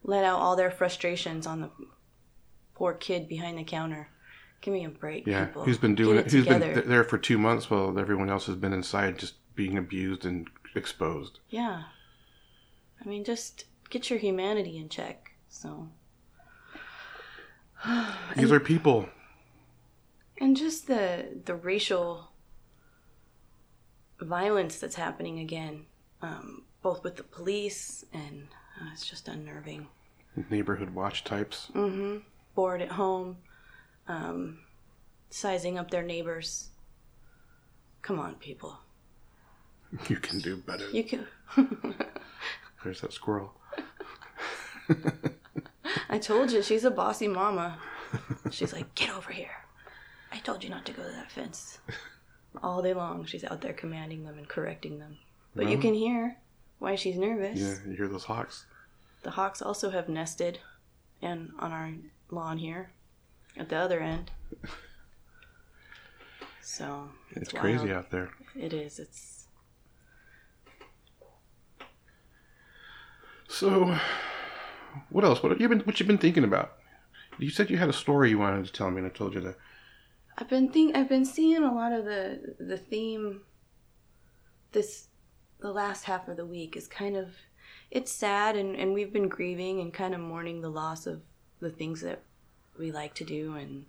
let 0.03 0.25
out 0.25 0.39
all 0.41 0.57
their 0.57 0.71
frustrations 0.71 1.47
on 1.47 1.61
the 1.63 1.71
poor 2.75 2.93
kid 2.95 3.29
behind 3.29 3.59
the 3.59 3.65
counter. 3.65 4.09
Give 4.61 4.75
me 4.75 4.85
a 4.85 4.91
break, 4.91 5.27
Yeah, 5.27 5.47
people. 5.47 5.65
who's 5.65 5.79
been 5.79 5.95
doing 5.95 6.19
it 6.19 6.27
it? 6.27 6.33
Who's 6.33 6.47
been 6.47 6.61
there 6.87 7.05
for 7.05 7.17
two 7.17 7.39
months 7.39 7.71
while 7.71 7.99
everyone 7.99 8.29
else 8.29 8.45
has 8.47 8.57
been 8.57 8.75
inside, 8.75 9.19
just 9.19 9.35
being 9.55 9.79
abused 9.79 10.27
and 10.27 10.49
exposed. 10.75 11.41
Yeah. 11.49 11.85
I 13.03 13.09
mean, 13.09 13.25
just 13.25 13.65
get 13.89 14.11
your 14.11 14.19
humanity 14.19 14.77
in 14.77 14.91
check. 14.91 15.31
So, 15.49 15.89
These 18.37 18.53
are 18.53 18.61
people. 18.61 19.09
and 20.39 20.57
just 20.57 20.87
the 20.87 21.41
the 21.45 21.55
racial 21.55 22.31
violence 24.21 24.79
that's 24.79 24.97
happening 24.97 25.39
again, 25.39 25.87
um, 26.23 26.63
both 26.83 27.03
with 27.05 27.17
the 27.17 27.23
police 27.23 28.05
and 28.13 28.49
uh, 28.81 28.89
it's 28.93 29.07
just 29.09 29.29
unnerving. 29.29 29.89
neighborhood 30.51 30.95
watch 30.95 31.25
types. 31.25 31.69
Mm-hmm. 31.75 32.19
Bored 32.55 32.83
at 32.83 32.93
home, 32.93 33.39
um, 34.09 34.59
sizing 35.31 35.79
up 35.79 35.91
their 35.91 36.03
neighbors. 36.03 36.69
Come 38.03 38.19
on, 38.19 38.35
people. 38.37 38.79
You 40.09 40.17
can 40.17 40.39
do 40.39 40.57
better. 40.57 40.89
You 40.91 41.03
can. 41.03 41.27
There's 42.85 43.01
that 43.01 43.13
squirrel. 43.13 43.53
I 46.09 46.19
told 46.19 46.53
you 46.53 46.63
she's 46.63 46.85
a 46.85 46.91
bossy 46.91 47.29
mama. 47.29 47.79
She's 48.51 48.73
like, 48.73 48.95
"Get 48.95 49.11
over 49.11 49.33
here! 49.33 49.65
I 50.33 50.39
told 50.39 50.63
you 50.65 50.71
not 50.71 50.85
to 50.87 50.93
go 50.93 51.03
to 51.03 51.09
that 51.11 51.31
fence." 51.31 51.79
All 52.63 52.83
day 52.83 52.95
long, 52.95 53.25
she's 53.25 53.45
out 53.45 53.61
there 53.61 53.73
commanding 53.73 54.25
them 54.25 54.37
and 54.37 54.49
correcting 54.49 54.99
them. 54.99 55.19
But 55.55 55.69
you 55.69 55.79
can 55.79 55.95
hear 55.95 56.37
why 56.79 56.97
she's 56.97 57.17
nervous. 57.17 57.59
Yeah, 57.59 57.77
you 57.89 57.97
hear 57.97 58.09
those 58.09 58.25
hawks. 58.25 58.67
The 59.23 59.31
hawks 59.31 59.63
also 59.63 59.91
have 59.91 60.09
nested, 60.09 60.59
and 61.23 61.53
on 61.59 61.71
our 61.73 61.93
lawn 62.31 62.59
here, 62.59 62.91
at 63.57 63.69
the 63.69 63.77
other 63.77 64.01
end. 64.01 64.31
So 66.63 67.09
It's, 67.33 67.53
wild. 67.53 67.63
crazy 67.63 67.93
out 67.93 68.11
there. 68.11 68.31
It 68.57 68.73
is. 68.73 68.99
It's 68.99 69.47
So, 73.49 73.99
what 75.11 75.25
else? 75.25 75.43
What 75.43 75.53
have 75.53 75.61
you 75.61 75.69
been? 75.69 75.81
What 75.81 76.01
you 76.01 76.07
been 76.07 76.19
thinking 76.19 76.45
about? 76.45 76.73
You 77.39 77.51
said 77.51 77.71
you 77.71 77.79
had 77.79 77.89
a 77.89 77.95
story 77.95 78.31
you 78.31 78.39
wanted 78.39 78.67
to 78.67 78.73
tell 78.73 78.91
me, 78.91 78.99
and 78.99 79.07
I 79.07 79.11
told 79.11 79.35
you 79.35 79.41
that. 79.41 79.57
I've 80.39 80.49
been 80.49 80.71
think 80.71 80.97
I've 80.97 81.09
been 81.09 81.25
seeing 81.25 81.63
a 81.63 81.75
lot 81.75 81.93
of 81.93 82.05
the 82.05 82.55
the 82.59 82.79
theme 82.79 83.43
this 84.73 85.09
the 85.61 85.73
last 85.73 86.05
half 86.05 86.29
of 86.29 86.37
the 86.37 86.47
week 86.47 86.77
is 86.77 86.87
kind 86.87 87.17
of 87.17 87.29
it's 87.91 88.13
sad 88.13 88.57
and, 88.57 88.77
and 88.77 88.95
we've 88.95 89.13
been 89.13 89.29
grieving 89.29 89.81
and 89.81 89.93
kind 89.93 90.15
of 90.15 90.21
mourning 90.21 90.61
the 90.61 90.71
loss 90.71 91.07
of 91.07 91.21
the 91.61 91.71
things 91.71 92.01
that 92.01 92.23
we 92.79 92.91
like 92.91 93.15
to 93.15 93.25
do 93.25 93.55
and 93.55 93.85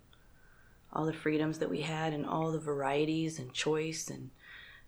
all 0.92 1.06
the 1.06 1.12
freedoms 1.12 1.58
that 1.58 1.70
we 1.70 1.80
had 1.80 2.12
and 2.12 2.26
all 2.26 2.52
the 2.52 2.58
varieties 2.58 3.38
and 3.38 3.52
choice 3.52 4.10
and 4.10 4.30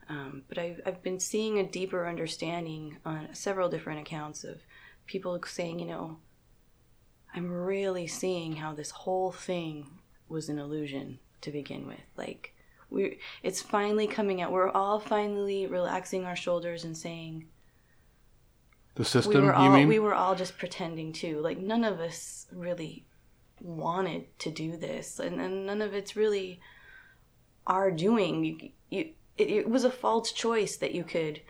um, 0.06 0.42
but 0.48 0.58
I've, 0.58 0.82
I've 0.84 1.02
been 1.02 1.18
seeing 1.18 1.58
a 1.58 1.66
deeper 1.66 2.06
understanding 2.06 2.98
on 3.06 3.28
several 3.32 3.70
different 3.70 4.00
accounts 4.00 4.44
of 4.44 4.60
people 5.06 5.38
saying 5.46 5.78
you 5.78 5.86
know 5.86 6.18
i'm 7.34 7.50
really 7.50 8.06
seeing 8.06 8.56
how 8.56 8.72
this 8.72 8.90
whole 8.90 9.32
thing 9.32 9.86
was 10.28 10.48
an 10.48 10.58
illusion 10.58 11.18
to 11.44 11.50
begin 11.50 11.86
with. 11.86 12.00
Like 12.16 12.54
we 12.90 13.18
it's 13.42 13.62
finally 13.62 14.06
coming 14.06 14.42
out. 14.42 14.52
We're 14.52 14.70
all 14.70 14.98
finally 14.98 15.66
relaxing 15.66 16.24
our 16.24 16.36
shoulders 16.36 16.84
and 16.84 16.96
saying 16.96 17.46
The 18.96 19.02
we 19.02 19.04
system, 19.04 19.44
were 19.44 19.52
you 19.52 19.52
all 19.52 19.70
mean? 19.70 19.88
we 19.88 19.98
were 19.98 20.14
all 20.14 20.34
just 20.34 20.58
pretending 20.58 21.12
too 21.12 21.40
like 21.40 21.58
none 21.58 21.84
of 21.84 22.00
us 22.00 22.46
really 22.52 23.06
wanted 23.60 24.38
to 24.40 24.50
do 24.50 24.76
this. 24.76 25.20
And, 25.20 25.40
and 25.40 25.66
none 25.66 25.80
of 25.80 25.94
it's 25.94 26.16
really 26.16 26.60
our 27.66 27.90
doing. 27.90 28.44
You, 28.44 28.70
you 28.90 29.10
it, 29.36 29.50
it 29.50 29.68
was 29.68 29.84
a 29.84 29.90
false 29.90 30.32
choice 30.32 30.76
that 30.76 30.94
you 30.94 31.04
could 31.04 31.40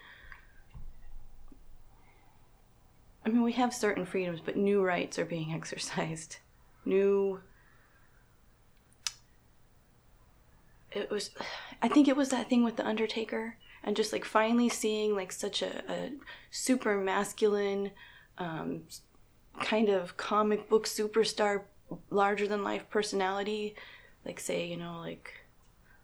i 3.25 3.29
mean 3.29 3.43
we 3.43 3.53
have 3.53 3.75
certain 3.75 4.05
freedoms 4.05 4.41
but 4.45 4.57
new 4.57 4.83
rights 4.83 5.19
are 5.19 5.25
being 5.25 5.53
exercised. 5.55 6.39
New 6.87 7.41
it 10.93 11.11
was 11.11 11.31
i 11.83 11.89
think 11.89 12.07
it 12.07 12.17
was 12.17 12.29
that 12.29 12.49
thing 12.49 12.63
with 12.63 12.77
the 12.77 12.87
undertaker 12.87 13.57
and 13.83 13.97
just 13.97 14.13
like 14.13 14.25
finally 14.25 14.69
seeing 14.69 15.15
like 15.15 15.33
such 15.33 15.63
a, 15.63 15.83
a 15.91 16.13
super 16.51 16.99
masculine 16.99 17.91
um, 18.39 18.83
kind 19.61 19.89
of 19.89 20.17
comic 20.17 20.69
book 20.69 20.87
superstar 20.87 21.63
larger 22.11 22.47
than 22.47 22.63
life 22.63 22.89
personality 22.91 23.75
like 24.25 24.39
say 24.39 24.67
you 24.67 24.77
know 24.77 24.99
like 25.01 25.33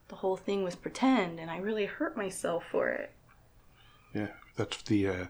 the 0.08 0.16
whole 0.16 0.36
thing 0.36 0.64
was 0.64 0.74
pretend 0.74 1.38
and 1.38 1.50
i 1.50 1.58
really 1.58 1.86
hurt 1.86 2.16
myself 2.16 2.64
for 2.70 2.88
it. 2.88 3.12
Yeah, 4.14 4.28
that's 4.56 4.82
the 4.82 5.08
uh, 5.08 5.26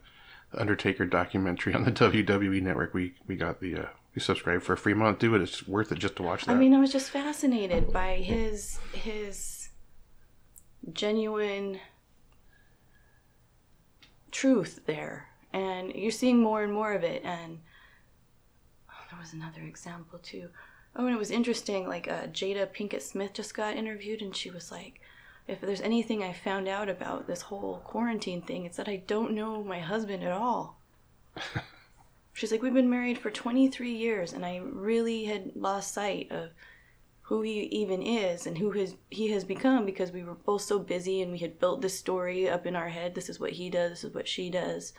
Undertaker 0.56 1.06
documentary 1.06 1.74
on 1.74 1.84
the 1.84 1.92
WWE 1.92 2.62
network. 2.62 2.94
We 2.94 3.14
we 3.26 3.36
got 3.36 3.60
the 3.60 3.76
uh, 3.76 3.86
we 4.14 4.20
subscribed 4.20 4.64
for 4.64 4.72
a 4.72 4.76
free 4.76 4.94
month. 4.94 5.18
Do 5.18 5.34
it. 5.34 5.42
It's 5.42 5.66
worth 5.66 5.92
it 5.92 5.98
just 5.98 6.16
to 6.16 6.22
watch 6.22 6.44
that. 6.44 6.52
I 6.52 6.58
mean, 6.58 6.74
I 6.74 6.80
was 6.80 6.92
just 6.92 7.10
fascinated 7.10 7.92
by 7.92 8.16
his 8.16 8.78
his 8.92 9.68
genuine 10.92 11.80
truth 14.30 14.80
there, 14.86 15.28
and 15.52 15.92
you're 15.94 16.10
seeing 16.10 16.40
more 16.40 16.62
and 16.62 16.72
more 16.72 16.92
of 16.92 17.04
it. 17.04 17.22
And 17.24 17.60
oh, 18.90 19.04
there 19.10 19.20
was 19.20 19.32
another 19.32 19.62
example 19.62 20.18
too. 20.18 20.48
Oh, 20.96 21.06
and 21.06 21.14
it 21.14 21.18
was 21.18 21.30
interesting. 21.30 21.86
Like 21.86 22.08
uh, 22.08 22.26
Jada 22.26 22.66
Pinkett 22.66 23.02
Smith 23.02 23.32
just 23.34 23.54
got 23.54 23.76
interviewed, 23.76 24.22
and 24.22 24.34
she 24.34 24.50
was 24.50 24.72
like, 24.72 25.00
"If 25.46 25.60
there's 25.60 25.80
anything 25.80 26.22
I 26.22 26.32
found 26.32 26.68
out 26.68 26.88
about 26.88 27.26
this 27.26 27.42
whole 27.42 27.78
quarantine 27.84 28.42
thing, 28.42 28.64
it's 28.64 28.76
that 28.76 28.88
I 28.88 28.96
don't 28.96 29.32
know 29.32 29.62
my 29.62 29.80
husband 29.80 30.22
at 30.22 30.32
all." 30.32 30.80
She's 32.32 32.52
like, 32.52 32.62
we've 32.62 32.72
been 32.72 32.88
married 32.88 33.18
for 33.18 33.30
23 33.30 33.92
years, 33.92 34.32
and 34.32 34.46
I 34.46 34.58
really 34.58 35.24
had 35.24 35.52
lost 35.54 35.92
sight 35.92 36.30
of 36.30 36.50
who 37.30 37.42
he 37.42 37.64
even 37.64 38.02
is 38.02 38.44
and 38.46 38.58
who 38.58 38.72
his 38.72 38.96
he 39.08 39.30
has 39.30 39.44
become 39.44 39.86
because 39.86 40.10
we 40.10 40.24
were 40.24 40.34
both 40.34 40.62
so 40.62 40.80
busy 40.80 41.22
and 41.22 41.30
we 41.30 41.38
had 41.38 41.60
built 41.60 41.80
this 41.80 41.96
story 41.96 42.48
up 42.48 42.66
in 42.66 42.74
our 42.74 42.88
head. 42.88 43.14
This 43.14 43.28
is 43.28 43.38
what 43.38 43.52
he 43.52 43.70
does. 43.70 43.90
This 43.90 44.04
is 44.04 44.14
what 44.14 44.26
she 44.26 44.50
does. 44.50 44.92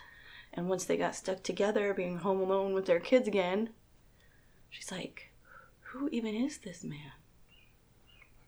And 0.54 0.69
once 0.69 0.86
they 0.86 0.95
got 0.95 1.15
stuck 1.15 1.43
together, 1.43 1.93
being 1.93 2.19
home 2.19 2.39
alone 2.39 2.73
with 2.73 2.86
their 2.86 3.01
kids 3.01 3.27
again, 3.27 3.71
she's 4.69 4.91
like, 4.91 5.34
who 5.80 6.08
even 6.10 6.34
is 6.34 6.60
this 6.60 6.86
man? 6.86 7.12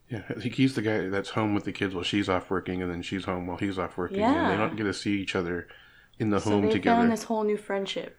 Yeah, 0.09 0.21
he's 0.39 0.75
the 0.75 0.81
guy 0.81 1.07
that's 1.09 1.29
home 1.31 1.55
with 1.55 1.63
the 1.65 1.71
kids 1.71 1.93
while 1.95 2.03
she's 2.03 2.29
off 2.29 2.49
working, 2.49 2.81
and 2.81 2.91
then 2.91 3.01
she's 3.01 3.25
home 3.25 3.47
while 3.47 3.57
he's 3.57 3.79
off 3.79 3.97
working, 3.97 4.21
and 4.21 4.35
they 4.35 4.51
Yeah. 4.53 4.57
don't 4.57 4.75
get 4.75 4.83
to 4.83 4.93
see 4.93 5.19
each 5.21 5.35
other 5.35 5.67
in 6.19 6.29
the 6.29 6.39
so 6.39 6.51
home 6.51 6.65
they 6.65 6.71
together. 6.73 6.99
found 7.01 7.11
this 7.11 7.23
whole 7.23 7.43
new 7.43 7.57
friendship 7.57 8.17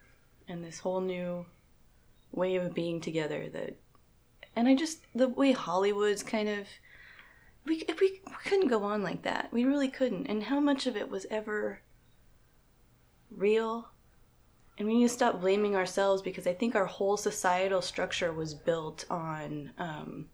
and 0.48 0.64
this 0.64 0.80
whole 0.80 1.00
new 1.00 1.46
way 2.32 2.56
of 2.56 2.74
being 2.74 3.00
together 3.00 3.48
that 3.48 3.76
and 4.56 4.66
i 4.66 4.74
just 4.74 4.98
the 5.14 5.28
way 5.28 5.52
hollywood's 5.52 6.22
kind 6.24 6.48
of 6.48 6.66
we, 7.64 7.84
we, 7.88 8.20
we 8.26 8.34
couldn't 8.44 8.66
go 8.68 8.82
on 8.82 9.02
like 9.04 9.22
that 9.22 9.48
we 9.52 9.64
really 9.64 9.88
couldn't 9.88 10.26
and 10.26 10.42
how 10.42 10.58
much 10.58 10.86
of 10.88 10.96
it 10.96 11.08
was 11.08 11.24
ever 11.30 11.80
real 13.30 13.88
and 14.76 14.88
we 14.88 14.94
need 14.94 15.04
to 15.04 15.08
stop 15.14 15.40
blaming 15.40 15.76
ourselves 15.76 16.20
because 16.22 16.46
i 16.46 16.52
think 16.52 16.74
our 16.74 16.86
whole 16.86 17.16
societal 17.16 17.80
structure 17.80 18.32
was 18.32 18.54
built 18.54 19.04
on 19.08 19.70
um, 19.78 20.26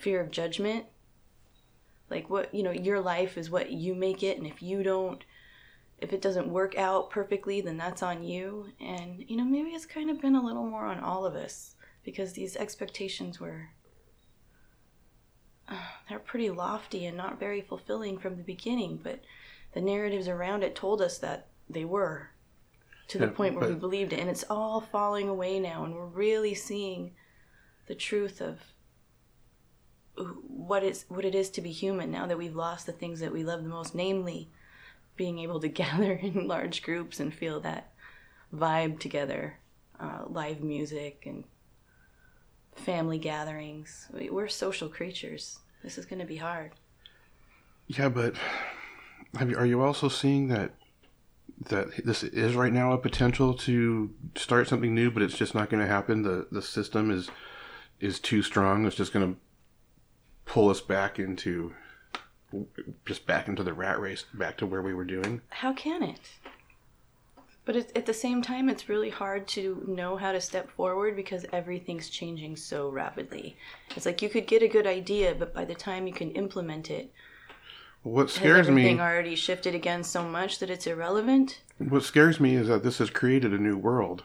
fear 0.00 0.20
of 0.20 0.30
judgment 0.30 0.86
like 2.10 2.28
what 2.28 2.52
you 2.54 2.62
know 2.62 2.70
your 2.70 3.00
life 3.00 3.38
is 3.38 3.50
what 3.50 3.70
you 3.70 3.94
make 3.94 4.22
it 4.22 4.38
and 4.38 4.46
if 4.46 4.62
you 4.62 4.82
don't 4.82 5.24
if 6.00 6.12
it 6.12 6.22
doesn't 6.22 6.48
work 6.48 6.76
out 6.78 7.10
perfectly, 7.10 7.60
then 7.60 7.76
that's 7.76 8.02
on 8.02 8.22
you. 8.22 8.68
And, 8.80 9.24
you 9.28 9.36
know, 9.36 9.44
maybe 9.44 9.70
it's 9.70 9.86
kind 9.86 10.10
of 10.10 10.20
been 10.20 10.34
a 10.34 10.42
little 10.42 10.66
more 10.66 10.86
on 10.86 11.00
all 11.00 11.26
of 11.26 11.34
us 11.34 11.74
because 12.04 12.32
these 12.32 12.56
expectations 12.56 13.38
were. 13.38 13.70
Uh, 15.68 15.76
they're 16.08 16.18
pretty 16.18 16.50
lofty 16.50 17.06
and 17.06 17.16
not 17.16 17.38
very 17.38 17.60
fulfilling 17.60 18.18
from 18.18 18.36
the 18.36 18.42
beginning, 18.42 18.98
but 19.02 19.20
the 19.72 19.80
narratives 19.80 20.26
around 20.26 20.62
it 20.64 20.74
told 20.74 21.00
us 21.00 21.18
that 21.18 21.48
they 21.68 21.84
were 21.84 22.30
to 23.08 23.18
the 23.18 23.26
Yeah, 23.26 23.28
point 23.28 23.54
where 23.54 23.66
we 23.66 23.74
believed 23.74 24.12
it. 24.12 24.18
And 24.18 24.30
it's 24.30 24.44
all 24.50 24.80
falling 24.80 25.28
away 25.28 25.60
now, 25.60 25.84
and 25.84 25.94
we're 25.94 26.06
really 26.06 26.54
seeing 26.54 27.12
the 27.86 27.94
truth 27.94 28.40
of 28.40 28.58
what 30.24 30.82
is 30.82 31.04
what 31.08 31.24
it 31.24 31.34
is 31.34 31.50
to 31.50 31.60
be 31.60 31.72
human 31.72 32.10
now 32.10 32.26
that 32.26 32.38
we've 32.38 32.56
lost 32.56 32.86
the 32.86 32.92
things 32.92 33.20
that 33.20 33.32
we 33.32 33.44
love 33.44 33.62
the 33.62 33.68
most 33.68 33.94
namely 33.94 34.48
being 35.16 35.38
able 35.38 35.60
to 35.60 35.68
gather 35.82 36.12
in 36.12 36.46
large 36.46 36.82
groups 36.82 37.20
and 37.20 37.32
feel 37.34 37.60
that 37.60 37.92
vibe 38.54 38.98
together, 38.98 39.58
uh, 40.00 40.24
live 40.28 40.60
music 40.62 41.24
and 41.26 41.44
family 42.74 43.18
gatherings. 43.18 44.08
We- 44.12 44.30
We're 44.30 44.48
social 44.48 44.88
creatures. 44.88 45.58
This 45.82 45.98
is 45.98 46.06
going 46.06 46.20
to 46.20 46.26
be 46.26 46.36
hard. 46.36 46.72
Yeah, 47.86 48.08
but 48.08 48.34
you, 49.46 49.56
are 49.56 49.66
you 49.66 49.82
also 49.82 50.08
seeing 50.08 50.48
that 50.48 50.72
that 51.68 52.04
this 52.06 52.22
is 52.22 52.54
right 52.54 52.72
now 52.72 52.92
a 52.92 52.98
potential 52.98 53.52
to 53.52 54.10
start 54.34 54.66
something 54.68 54.94
new, 54.94 55.10
but 55.10 55.22
it's 55.22 55.36
just 55.36 55.54
not 55.54 55.68
going 55.68 55.82
to 55.82 55.88
happen? 55.88 56.22
The 56.22 56.46
the 56.50 56.62
system 56.62 57.10
is 57.10 57.30
is 57.98 58.18
too 58.20 58.42
strong. 58.42 58.86
It's 58.86 58.96
just 58.96 59.12
going 59.12 59.34
to 59.34 59.40
pull 60.50 60.68
us 60.68 60.80
back 60.80 61.20
into 61.20 61.72
just 63.06 63.24
back 63.24 63.46
into 63.46 63.62
the 63.62 63.72
rat 63.72 64.00
race, 64.00 64.24
back 64.34 64.56
to 64.58 64.66
where 64.66 64.82
we 64.82 64.92
were 64.92 65.04
doing. 65.04 65.40
How 65.50 65.72
can 65.72 66.02
it? 66.02 66.18
But 67.64 67.76
it, 67.76 67.92
at 67.96 68.06
the 68.06 68.12
same 68.14 68.42
time, 68.42 68.68
it's 68.68 68.88
really 68.88 69.10
hard 69.10 69.46
to 69.48 69.84
know 69.86 70.16
how 70.16 70.32
to 70.32 70.40
step 70.40 70.68
forward 70.72 71.14
because 71.14 71.46
everything's 71.52 72.10
changing 72.10 72.56
so 72.56 72.88
rapidly. 72.88 73.56
It's 73.94 74.06
like 74.06 74.22
you 74.22 74.28
could 74.28 74.48
get 74.48 74.64
a 74.64 74.68
good 74.68 74.88
idea, 74.88 75.36
but 75.38 75.54
by 75.54 75.64
the 75.64 75.74
time 75.76 76.08
you 76.08 76.12
can 76.12 76.32
implement 76.32 76.90
it, 76.90 77.12
What 78.02 78.28
scares 78.28 78.66
everything 78.66 78.96
me, 78.96 79.02
already 79.02 79.36
shifted 79.36 79.76
again 79.76 80.02
so 80.02 80.24
much 80.24 80.58
that 80.58 80.70
it's 80.70 80.86
irrelevant? 80.86 81.60
what 81.78 82.02
scares 82.02 82.40
me 82.40 82.56
is 82.56 82.66
that 82.66 82.82
this 82.82 82.98
has 82.98 83.08
created 83.10 83.54
a 83.54 83.58
new 83.58 83.76
world, 83.76 84.24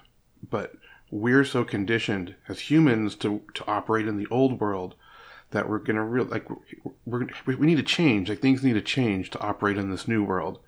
but 0.49 0.73
we're 1.11 1.45
so 1.45 1.63
conditioned 1.63 2.33
as 2.49 2.71
humans 2.71 3.15
to 3.17 3.43
to 3.53 3.63
operate 3.67 4.07
in 4.07 4.17
the 4.17 4.27
old 4.31 4.59
world 4.59 4.95
that 5.55 5.69
we're 5.69 5.79
gonna 5.79 6.03
real 6.03 6.25
like 6.25 6.45
we're 7.05 7.27
we 7.45 7.55
we 7.55 7.65
need 7.65 7.77
to 7.77 7.83
change. 7.83 8.27
Like 8.27 8.41
things 8.41 8.61
need 8.61 8.73
to 8.73 8.81
change 8.81 9.29
to 9.31 9.39
operate 9.39 9.77
in 9.77 9.89
this 9.89 10.05
new 10.05 10.21
world, 10.21 10.59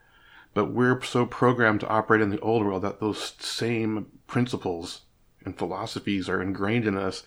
but 0.54 0.71
we're 0.71 1.02
so 1.04 1.26
programmed 1.26 1.82
to 1.82 1.89
operate 1.89 2.21
in 2.21 2.30
the 2.30 2.39
old 2.39 2.65
world 2.65 2.84
that 2.84 3.02
those 3.02 3.34
same 3.38 4.08
principles 4.28 5.02
and 5.43 5.58
philosophies 5.58 6.30
are 6.30 6.41
ingrained 6.41 6.86
in 6.86 6.97
us 6.97 7.23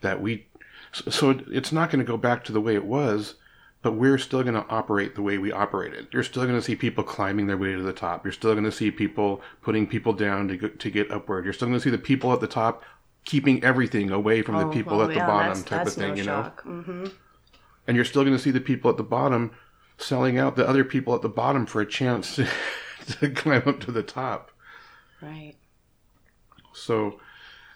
that 0.00 0.20
we 0.20 0.48
So, 0.92 1.38
it's 1.48 1.72
not 1.72 1.90
going 1.90 2.04
to 2.04 2.12
go 2.12 2.16
back 2.16 2.44
to 2.44 2.52
the 2.52 2.60
way 2.60 2.74
it 2.74 2.84
was, 2.84 3.34
but 3.82 3.92
we're 3.92 4.18
still 4.18 4.42
going 4.42 4.54
to 4.54 4.66
operate 4.68 5.14
the 5.14 5.22
way 5.22 5.38
we 5.38 5.52
operated. 5.52 6.08
You're 6.12 6.24
still 6.24 6.42
going 6.42 6.56
to 6.56 6.62
see 6.62 6.74
people 6.74 7.04
climbing 7.04 7.46
their 7.46 7.56
way 7.56 7.72
to 7.72 7.82
the 7.82 7.92
top. 7.92 8.24
You're 8.24 8.32
still 8.32 8.52
going 8.52 8.64
to 8.64 8.72
see 8.72 8.90
people 8.90 9.42
putting 9.62 9.86
people 9.86 10.12
down 10.12 10.48
to 10.48 10.68
to 10.68 10.90
get 10.90 11.12
upward. 11.12 11.44
You're 11.44 11.54
still 11.54 11.68
going 11.68 11.78
to 11.78 11.84
see 11.84 11.90
the 11.90 11.98
people 11.98 12.32
at 12.32 12.40
the 12.40 12.48
top 12.48 12.82
keeping 13.26 13.62
everything 13.62 14.10
away 14.10 14.42
from 14.42 14.58
the 14.58 14.64
Oh, 14.64 14.66
people 14.66 15.02
well, 15.02 15.02
at 15.02 15.14
the 15.14 15.20
yeah, 15.20 15.26
bottom 15.26 15.62
type 15.64 15.86
of 15.86 15.96
thing, 15.98 16.14
no 16.14 16.14
you 16.16 16.24
know. 16.24 16.46
shock. 16.46 16.62
hmm 16.62 17.08
And 17.86 17.96
you're 17.96 18.04
still 18.04 18.22
going 18.24 18.36
to 18.36 18.42
see 18.42 18.50
the 18.52 18.60
people 18.60 18.90
at 18.90 18.96
the 18.96 19.02
bottom 19.02 19.52
selling 19.98 20.38
out 20.38 20.56
the 20.56 20.68
other 20.68 20.84
people 20.84 21.14
at 21.14 21.22
the 21.22 21.28
bottom 21.28 21.66
for 21.66 21.80
a 21.80 21.86
chance 21.86 22.36
to, 22.36 22.48
to 23.20 23.30
climb 23.30 23.62
up 23.66 23.80
to 23.80 23.92
the 23.92 24.02
top. 24.04 24.52
Right. 25.20 25.56
So 26.74 27.18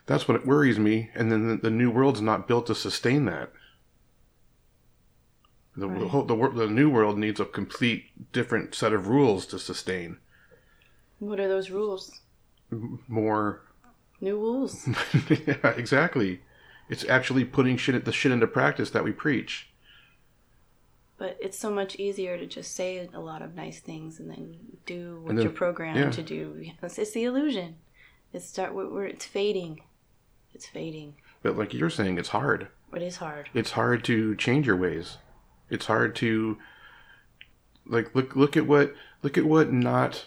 that's 0.07 0.29
what 0.29 0.47
worries 0.47 0.79
me. 0.79 1.11
And 1.15 1.33
then 1.33 1.49
the, 1.49 1.57
the 1.57 1.71
new 1.71 1.91
world's 1.91 2.21
not 2.23 2.49
built 2.49 2.67
to 2.69 2.75
sustain 2.77 3.27
that. 3.27 3.53
The, 5.77 5.89
Right. 5.89 6.11
whole, 6.11 6.23
the, 6.27 6.37
the 6.51 6.69
new 6.69 6.89
world 6.89 7.19
needs 7.19 7.41
a 7.41 7.45
complete 7.45 8.31
different 8.31 8.73
set 8.73 8.93
of 8.93 9.09
rules 9.09 9.47
to 9.47 9.59
sustain 9.59 10.19
What 11.21 11.39
are 11.39 11.47
those 11.47 11.71
rules? 11.71 12.21
more. 13.09 13.63
New 14.21 14.37
rules. 14.37 14.89
yeah, 15.29 15.69
exactly. 15.77 16.41
It's 16.89 17.05
actually 17.09 17.45
putting 17.45 17.77
shit 17.77 18.05
the 18.05 18.13
shit 18.13 18.33
into 18.33 18.47
practice 18.47 18.91
that 18.91 19.05
we 19.05 19.13
preach. 19.13 19.71
But 21.17 21.37
it's 21.41 21.59
so 21.59 21.71
much 21.71 21.97
easier 21.97 22.39
to 22.39 22.47
just 22.47 22.75
say 22.75 23.09
a 23.13 23.21
lot 23.21 23.43
of 23.43 23.55
nice 23.55 23.79
things 23.79 24.19
and 24.19 24.31
then 24.31 24.57
do 24.87 25.21
what 25.23 25.37
then- 25.37 25.45
you're 25.45 25.53
programmed 25.53 25.99
yeah. 25.99 26.11
to 26.11 26.23
do. 26.23 26.73
It's, 26.83 26.99
it's 26.99 27.13
the 27.13 27.25
illusion. 27.25 27.77
It's 28.33 28.47
start 28.47 28.75
where 28.75 29.07
it's 29.07 29.25
fading. 29.25 29.83
It's 30.55 30.67
fading. 30.67 31.15
But 31.43 31.57
like 31.57 31.75
you're 31.75 31.91
saying, 31.91 32.19
it's 32.19 32.31
hard. 32.31 32.69
It 32.95 33.03
is 33.03 33.17
hard. 33.17 33.51
it's 33.55 33.73
hard 33.73 34.05
to 34.05 34.35
change 34.37 34.67
your 34.67 34.77
ways. 34.77 35.19
It's 35.69 35.87
hard 35.87 36.17
to 36.17 36.59
like 37.87 38.15
look 38.15 38.35
look 38.35 38.57
at 38.57 38.67
what 38.67 38.95
look 39.23 39.39
at 39.39 39.45
what 39.45 39.73
not 39.73 40.27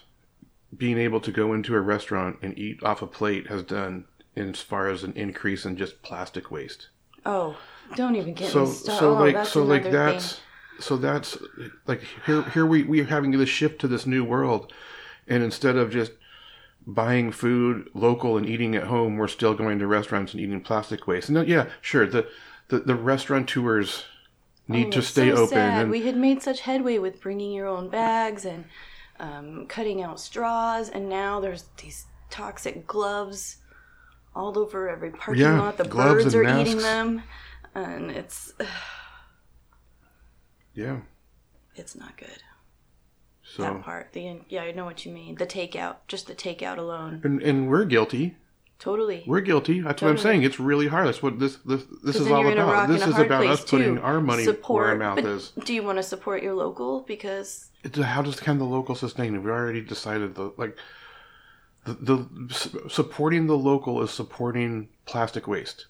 being 0.77 0.97
able 0.97 1.19
to 1.21 1.31
go 1.31 1.53
into 1.53 1.75
a 1.75 1.81
restaurant 1.81 2.37
and 2.41 2.57
eat 2.57 2.81
off 2.83 3.01
a 3.01 3.07
plate 3.07 3.47
has 3.47 3.63
done 3.63 4.05
as 4.35 4.59
far 4.61 4.89
as 4.89 5.03
an 5.03 5.13
increase 5.13 5.65
in 5.65 5.77
just 5.77 6.01
plastic 6.01 6.49
waste. 6.51 6.87
Oh, 7.25 7.57
don't 7.95 8.15
even 8.15 8.33
get 8.33 8.51
So 8.51 8.65
me 8.65 8.71
started. 8.71 8.99
so 8.99 9.09
oh, 9.15 9.19
like 9.19 9.35
that's 9.35 9.51
so 9.51 9.63
like 9.63 9.91
that's 9.91 10.33
thing. 10.33 10.41
so 10.79 10.97
that's 10.97 11.37
like 11.85 12.01
here 12.25 12.41
here 12.43 12.65
we 12.65 12.83
we 12.83 13.01
are 13.01 13.05
having 13.05 13.31
this 13.31 13.49
shift 13.49 13.79
to 13.81 13.87
this 13.87 14.05
new 14.05 14.23
world 14.23 14.73
and 15.27 15.43
instead 15.43 15.75
of 15.75 15.91
just 15.91 16.11
buying 16.85 17.31
food 17.31 17.87
local 17.93 18.35
and 18.37 18.47
eating 18.49 18.75
at 18.75 18.83
home 18.85 19.17
we're 19.17 19.27
still 19.27 19.53
going 19.53 19.79
to 19.79 19.87
restaurants 19.87 20.33
and 20.33 20.41
eating 20.41 20.59
plastic 20.61 21.07
waste. 21.07 21.29
And 21.29 21.37
uh, 21.37 21.41
yeah, 21.41 21.67
sure, 21.81 22.07
the 22.07 22.27
the, 22.69 22.79
the 22.79 22.95
restaurateurs 22.95 24.05
need 24.67 24.87
Oh, 24.87 24.91
to 24.91 25.01
stay 25.01 25.29
so 25.29 25.35
open 25.35 25.49
sad. 25.49 25.81
and 25.83 25.91
we 25.91 26.01
had 26.05 26.15
made 26.17 26.41
such 26.41 26.61
headway 26.61 26.97
with 26.97 27.21
bringing 27.21 27.51
your 27.51 27.67
own 27.67 27.89
bags 27.89 28.43
and 28.45 28.65
um, 29.19 29.65
cutting 29.67 30.01
out 30.01 30.19
straws, 30.19 30.89
and 30.89 31.09
now 31.09 31.39
there's 31.39 31.65
these 31.81 32.05
toxic 32.29 32.87
gloves 32.87 33.57
all 34.35 34.57
over 34.57 34.89
every 34.89 35.11
parking 35.11 35.43
Yeah, 35.43 35.59
lot. 35.59 35.77
The 35.77 35.85
birds 35.85 36.35
are 36.35 36.43
and 36.43 36.67
eating 36.67 36.79
them, 36.79 37.23
and 37.75 38.11
it's 38.11 38.53
yeah. 40.73 40.99
it's 41.75 41.95
not 41.95 42.17
good. 42.17 42.41
So 43.43 43.63
that 43.63 43.81
part, 43.81 44.13
the 44.13 44.39
yeah, 44.49 44.63
I 44.63 44.71
know 44.71 44.85
what 44.85 45.05
you 45.05 45.11
mean. 45.11 45.35
The 45.35 45.45
takeout, 45.45 45.97
just 46.07 46.27
the 46.27 46.35
takeout 46.35 46.77
alone, 46.77 47.21
and 47.23 47.41
and 47.41 47.69
we're 47.69 47.85
guilty. 47.85 48.37
Totally. 48.79 49.23
We're 49.25 49.41
guilty. 49.41 49.81
That's 49.81 50.01
what 50.01 50.11
I'm 50.11 50.17
saying. 50.17 50.43
It's 50.43 50.59
really 50.59 50.87
hard. 50.87 51.07
That's 51.07 51.23
what 51.23 51.39
this 51.39 51.57
this 51.65 51.83
this 52.03 52.15
is 52.15 52.29
all 52.29 52.41
you're 52.41 52.51
in 52.51 52.57
a 52.57 52.63
about. 52.63 52.89
This 52.89 53.05
is 53.05 53.17
about 53.17 53.45
us 53.45 53.63
putting 53.63 53.95
too. 53.95 54.01
our 54.01 54.19
money 54.21 54.43
support, 54.43 54.81
where 54.83 54.89
our 54.91 54.97
mouth 54.97 55.15
but 55.15 55.25
is. 55.25 55.51
Do 55.63 55.73
you 55.73 55.83
want 55.83 55.97
to 55.97 56.03
support 56.03 56.43
your 56.43 56.53
local 56.53 57.01
because 57.01 57.69
It's, 57.83 57.97
how 57.97 58.21
does 58.21 58.39
can 58.39 58.57
the 58.57 58.65
local 58.65 58.95
sustain? 58.95 59.41
We 59.43 59.51
already 59.51 59.81
decided 59.81 60.35
the 60.35 60.53
like 60.57 60.77
the, 61.85 61.93
the 61.93 62.89
supporting 62.89 63.47
the 63.47 63.57
local 63.57 64.01
is 64.01 64.11
supporting 64.11 64.89
plastic 65.05 65.47
waste. 65.47 65.87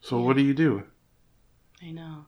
So 0.00 0.20
what 0.20 0.36
do 0.36 0.42
you 0.42 0.54
do? 0.54 0.84
I 1.82 1.90
know. 1.90 2.26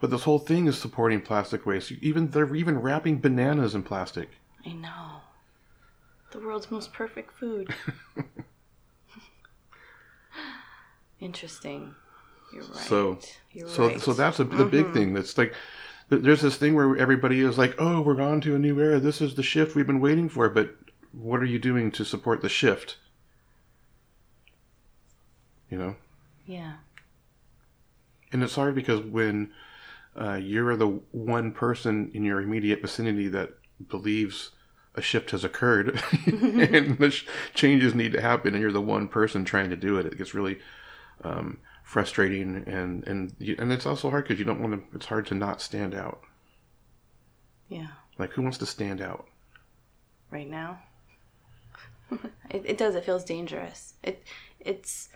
But 0.00 0.10
this 0.10 0.22
whole 0.22 0.38
thing 0.38 0.66
is 0.66 0.78
supporting 0.78 1.20
plastic 1.20 1.66
waste. 1.66 1.92
Even 2.00 2.30
they're 2.30 2.54
even 2.54 2.78
wrapping 2.78 3.20
bananas 3.20 3.74
in 3.74 3.82
plastic. 3.82 4.30
I 4.64 4.72
know. 4.72 5.20
The 6.32 6.38
world's 6.38 6.70
most 6.70 6.92
perfect 6.92 7.32
food. 7.32 7.74
Interesting. 11.20 11.94
You're 12.52 12.62
right. 12.64 12.76
So- 12.76 13.18
You're 13.52 13.68
So 13.68 13.88
right. 13.88 14.00
so 14.00 14.12
that's 14.12 14.38
a, 14.40 14.44
the 14.44 14.64
big 14.64 14.92
thing. 14.92 15.12
That's 15.14 15.36
like 15.36 15.54
there's 16.08 16.40
this 16.40 16.56
thing 16.56 16.74
where 16.74 16.96
everybody 16.96 17.40
is 17.40 17.58
like, 17.58 17.74
"Oh, 17.78 18.00
we're 18.00 18.20
on 18.20 18.40
to 18.42 18.54
a 18.54 18.58
new 18.58 18.78
era. 18.80 18.98
This 18.98 19.20
is 19.20 19.34
the 19.34 19.42
shift 19.42 19.76
we've 19.76 19.86
been 19.86 20.00
waiting 20.00 20.28
for." 20.28 20.48
But 20.48 20.74
what 21.12 21.40
are 21.40 21.44
you 21.46 21.58
doing 21.58 21.90
to 21.92 22.04
support 22.04 22.40
the 22.42 22.48
shift? 22.48 22.96
You 25.70 25.78
know, 25.78 25.94
yeah. 26.46 26.72
and 28.32 28.42
it's 28.42 28.56
hard 28.56 28.74
because 28.74 29.02
when 29.02 29.52
uh, 30.20 30.34
you're 30.34 30.74
the 30.74 31.00
one 31.12 31.52
person 31.52 32.10
in 32.12 32.24
your 32.24 32.40
immediate 32.40 32.80
vicinity 32.82 33.28
that 33.28 33.50
believes 33.88 34.50
a 35.00 35.02
shift 35.02 35.30
has 35.30 35.44
occurred 35.44 36.00
and 36.26 36.98
the 36.98 37.10
sh- 37.10 37.26
changes 37.54 37.94
need 37.94 38.12
to 38.12 38.20
happen, 38.20 38.54
and 38.54 38.62
you're 38.62 38.70
the 38.70 38.80
one 38.80 39.08
person 39.08 39.44
trying 39.44 39.70
to 39.70 39.76
do 39.76 39.96
it, 39.96 40.04
it 40.04 40.18
gets 40.18 40.34
really 40.34 40.58
um, 41.24 41.58
frustrating, 41.82 42.62
and 42.66 43.02
and 43.06 43.34
you, 43.38 43.56
and 43.58 43.72
it's 43.72 43.86
also 43.86 44.10
hard 44.10 44.24
because 44.24 44.38
you 44.38 44.44
don't 44.44 44.60
want 44.60 44.74
to. 44.74 44.96
It's 44.96 45.06
hard 45.06 45.26
to 45.28 45.34
not 45.34 45.62
stand 45.62 45.94
out. 45.94 46.20
Yeah. 47.68 47.88
Like, 48.18 48.32
who 48.32 48.42
wants 48.42 48.58
to 48.58 48.66
stand 48.66 49.00
out? 49.00 49.26
Right 50.30 50.48
now. 50.48 50.80
it, 52.50 52.62
it 52.66 52.78
does. 52.78 52.94
It 52.94 53.04
feels 53.04 53.24
dangerous. 53.24 53.94
It 54.02 54.22
it's 54.60 55.08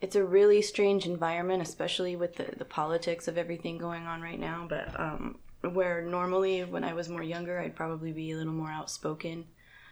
it's 0.00 0.16
a 0.16 0.24
really 0.24 0.62
strange 0.62 1.04
environment, 1.04 1.62
especially 1.62 2.16
with 2.16 2.36
the, 2.36 2.54
the 2.56 2.64
politics 2.64 3.28
of 3.28 3.36
everything 3.36 3.76
going 3.76 4.06
on 4.06 4.22
right 4.22 4.40
now. 4.40 4.66
But 4.66 4.98
um, 4.98 5.38
where 5.74 6.02
normally, 6.02 6.64
when 6.64 6.84
I 6.84 6.92
was 6.92 7.08
more 7.08 7.22
younger, 7.22 7.58
I'd 7.58 7.76
probably 7.76 8.12
be 8.12 8.30
a 8.32 8.36
little 8.36 8.52
more 8.52 8.70
outspoken 8.70 9.46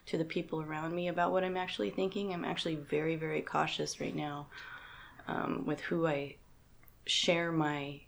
to 0.06 0.18
the 0.18 0.24
people 0.24 0.60
around 0.60 0.94
me 0.94 1.08
about 1.08 1.32
what 1.32 1.44
I'm 1.44 1.56
actually 1.56 1.90
thinking. 1.90 2.32
I'm 2.32 2.44
actually 2.44 2.76
very, 2.76 3.16
very 3.16 3.40
cautious 3.40 4.00
right 4.00 4.14
now 4.14 4.46
um, 5.26 5.64
with 5.66 5.80
who 5.80 6.06
I 6.06 6.36
share 7.06 7.52
my 7.52 8.00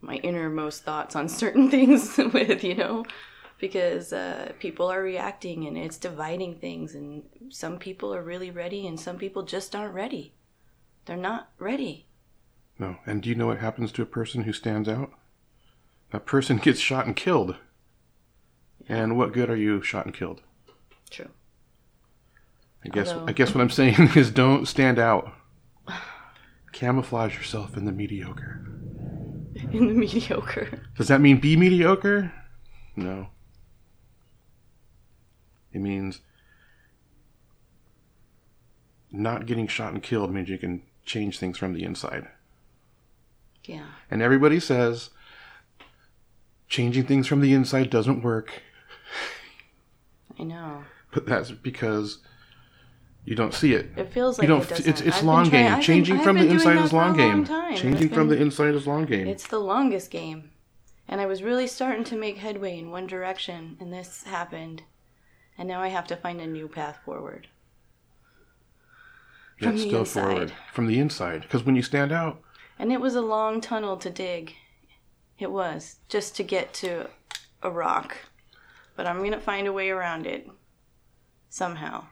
my 0.00 0.16
innermost 0.16 0.84
thoughts 0.84 1.16
on 1.16 1.28
certain 1.30 1.70
things 1.70 2.18
with, 2.18 2.62
you 2.62 2.74
know, 2.74 3.06
because 3.58 4.12
uh, 4.12 4.52
people 4.58 4.92
are 4.92 5.02
reacting 5.02 5.66
and 5.66 5.78
it's 5.78 5.96
dividing 5.96 6.56
things, 6.56 6.94
and 6.94 7.22
some 7.48 7.78
people 7.78 8.14
are 8.14 8.22
really 8.22 8.50
ready, 8.50 8.86
and 8.86 9.00
some 9.00 9.16
people 9.16 9.42
just 9.42 9.74
aren't 9.74 9.94
ready. 9.94 10.34
They're 11.06 11.16
not 11.16 11.50
ready. 11.58 12.06
No. 12.78 12.96
And 13.06 13.22
do 13.22 13.28
you 13.28 13.34
know 13.34 13.46
what 13.46 13.58
happens 13.58 13.92
to 13.92 14.02
a 14.02 14.06
person 14.06 14.42
who 14.42 14.52
stands 14.52 14.88
out? 14.88 15.12
That 16.14 16.26
person 16.26 16.58
gets 16.58 16.78
shot 16.78 17.06
and 17.06 17.16
killed. 17.16 17.56
And 18.88 19.18
what 19.18 19.32
good 19.32 19.50
are 19.50 19.56
you 19.56 19.82
shot 19.82 20.06
and 20.06 20.14
killed? 20.14 20.42
True. 21.10 21.30
I 22.84 22.88
guess 22.88 23.08
Although- 23.08 23.26
I 23.26 23.32
guess 23.32 23.52
what 23.52 23.60
I'm 23.60 23.68
saying 23.68 24.12
is 24.14 24.30
don't 24.30 24.68
stand 24.68 25.00
out. 25.00 25.32
Camouflage 26.70 27.34
yourself 27.36 27.76
in 27.76 27.84
the 27.84 27.90
mediocre. 27.90 28.64
In 29.72 29.88
the 29.88 29.94
mediocre. 29.94 30.82
Does 30.96 31.08
that 31.08 31.20
mean 31.20 31.40
be 31.40 31.56
mediocre? 31.56 32.32
No. 32.94 33.30
It 35.72 35.80
means 35.80 36.20
not 39.10 39.46
getting 39.46 39.66
shot 39.66 39.92
and 39.92 40.00
killed 40.02 40.32
means 40.32 40.48
you 40.48 40.58
can 40.58 40.82
change 41.04 41.40
things 41.40 41.58
from 41.58 41.72
the 41.72 41.82
inside. 41.82 42.28
Yeah. 43.64 43.86
And 44.12 44.22
everybody 44.22 44.60
says 44.60 45.10
changing 46.68 47.04
things 47.06 47.26
from 47.26 47.40
the 47.40 47.52
inside 47.52 47.90
doesn't 47.90 48.22
work, 48.22 48.62
I 50.38 50.42
know. 50.42 50.84
but 51.12 51.26
that's 51.26 51.50
because 51.50 52.18
you 53.24 53.34
don't 53.34 53.54
see 53.54 53.72
it. 53.74 53.90
It 53.96 54.12
feels 54.12 54.38
like 54.38 54.48
You 54.48 54.54
don't. 54.54 54.70
it 54.70 54.86
it's 54.86 55.00
it's 55.00 55.18
I've 55.18 55.24
long 55.24 55.48
trying- 55.48 55.64
game. 55.64 55.72
I've 55.72 55.78
been- 55.78 55.82
Changing 55.84 56.20
from 56.20 56.36
the 56.38 56.46
inside 56.48 56.76
is 56.84 56.92
long 56.92 57.16
game. 57.16 57.44
long. 57.44 57.76
Changing 57.76 58.08
from 58.08 58.28
the 58.28 58.36
inside 58.40 58.74
is 58.74 58.86
long 58.86 59.04
game. 59.06 59.26
It's 59.28 59.46
the 59.46 59.58
longest 59.60 60.10
game. 60.10 60.50
And 61.06 61.20
I 61.20 61.26
was 61.26 61.42
really 61.42 61.66
starting 61.66 62.04
to 62.04 62.16
make 62.16 62.38
headway 62.38 62.78
in 62.78 62.90
one 62.90 63.06
direction, 63.06 63.76
and 63.78 63.92
this 63.92 64.24
happened. 64.24 64.82
And 65.58 65.68
now 65.68 65.80
I 65.82 65.88
have 65.88 66.06
to 66.08 66.16
find 66.16 66.40
a 66.40 66.46
new 66.46 66.66
path 66.66 66.98
forward. 67.04 67.46
From 69.58 69.76
the 69.76 69.82
still 69.86 70.00
inside. 70.00 70.20
forward 70.22 70.52
from 70.72 70.86
the 70.86 70.98
inside. 70.98 71.42
Because 71.42 71.62
when 71.64 71.76
you 71.76 71.82
stand 71.82 72.10
out, 72.10 72.40
And 72.78 72.90
it 72.92 73.00
was 73.00 73.14
a 73.14 73.20
long 73.22 73.60
tunnel 73.60 73.96
to 73.98 74.10
dig. 74.10 74.54
It 75.38 75.50
was, 75.50 75.96
just 76.08 76.36
to 76.36 76.42
get 76.42 76.72
to 76.74 77.08
a 77.62 77.70
rock. 77.70 78.16
But 78.96 79.06
I'm 79.06 79.22
to 79.32 79.40
find 79.40 79.66
a 79.66 79.72
way 79.72 79.90
around 79.90 80.26
it. 80.26 80.48
Somehow. 81.48 82.06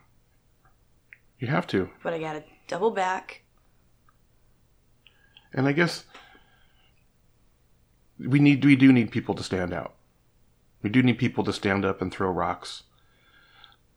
you 1.38 1.48
have 1.48 1.66
to. 1.68 1.90
But 2.02 2.14
I 2.14 2.18
got 2.18 2.34
to 2.34 2.44
double 2.68 2.92
back 2.92 3.42
And 5.52 5.66
I 5.68 5.72
guess 5.72 6.04
we 8.18 8.38
need 8.38 8.64
we 8.64 8.76
do 8.76 8.92
need 8.92 9.10
people 9.10 9.34
to 9.34 9.42
stand 9.42 9.72
out. 9.72 9.94
We 10.82 10.90
do 10.90 11.02
need 11.02 11.18
people 11.18 11.44
to 11.44 11.52
stand 11.52 11.84
up 11.84 12.00
and 12.00 12.12
throw 12.12 12.30
rocks 12.30 12.84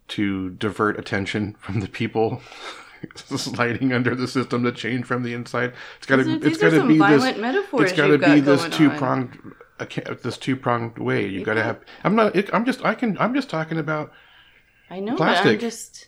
to 0.10 0.52
divert 0.52 1.00
attention 1.00 1.56
from 1.60 1.80
the 1.80 1.88
people 1.88 2.42
sliding 3.16 3.94
under 3.94 4.16
the 4.16 4.28
system 4.28 4.64
to 4.64 4.72
change 4.72 5.06
from 5.06 5.24
the 5.24 5.34
inside. 5.34 5.74
It's 5.98 6.06
got 6.08 6.18
to 6.18 6.40
it's 6.42 6.58
got 6.58 6.72
to 6.72 6.88
be 6.88 6.98
this 7.00 7.24
it's 7.26 7.92
got 7.94 8.08
to 8.08 8.12
you've 8.14 8.22
be 8.22 8.40
this 8.42 8.68
two 8.70 8.90
pronged 8.92 9.38
this 10.24 10.38
two 10.38 10.56
pronged 10.56 10.98
way. 10.98 11.28
You 11.28 11.44
got 11.44 11.56
to 11.56 11.64
have 11.64 11.80
I'm 12.04 12.16
not 12.16 12.36
it, 12.36 12.50
I'm 12.54 12.66
just 12.66 12.84
I 12.86 12.96
can 12.96 13.18
I'm 13.20 13.34
just 13.34 13.50
talking 13.50 13.78
about 13.78 14.12
I 14.90 15.00
know, 15.00 15.16
but 15.16 15.24
I'm 15.24 15.34
Plastic. 15.34 15.60
just. 15.60 16.08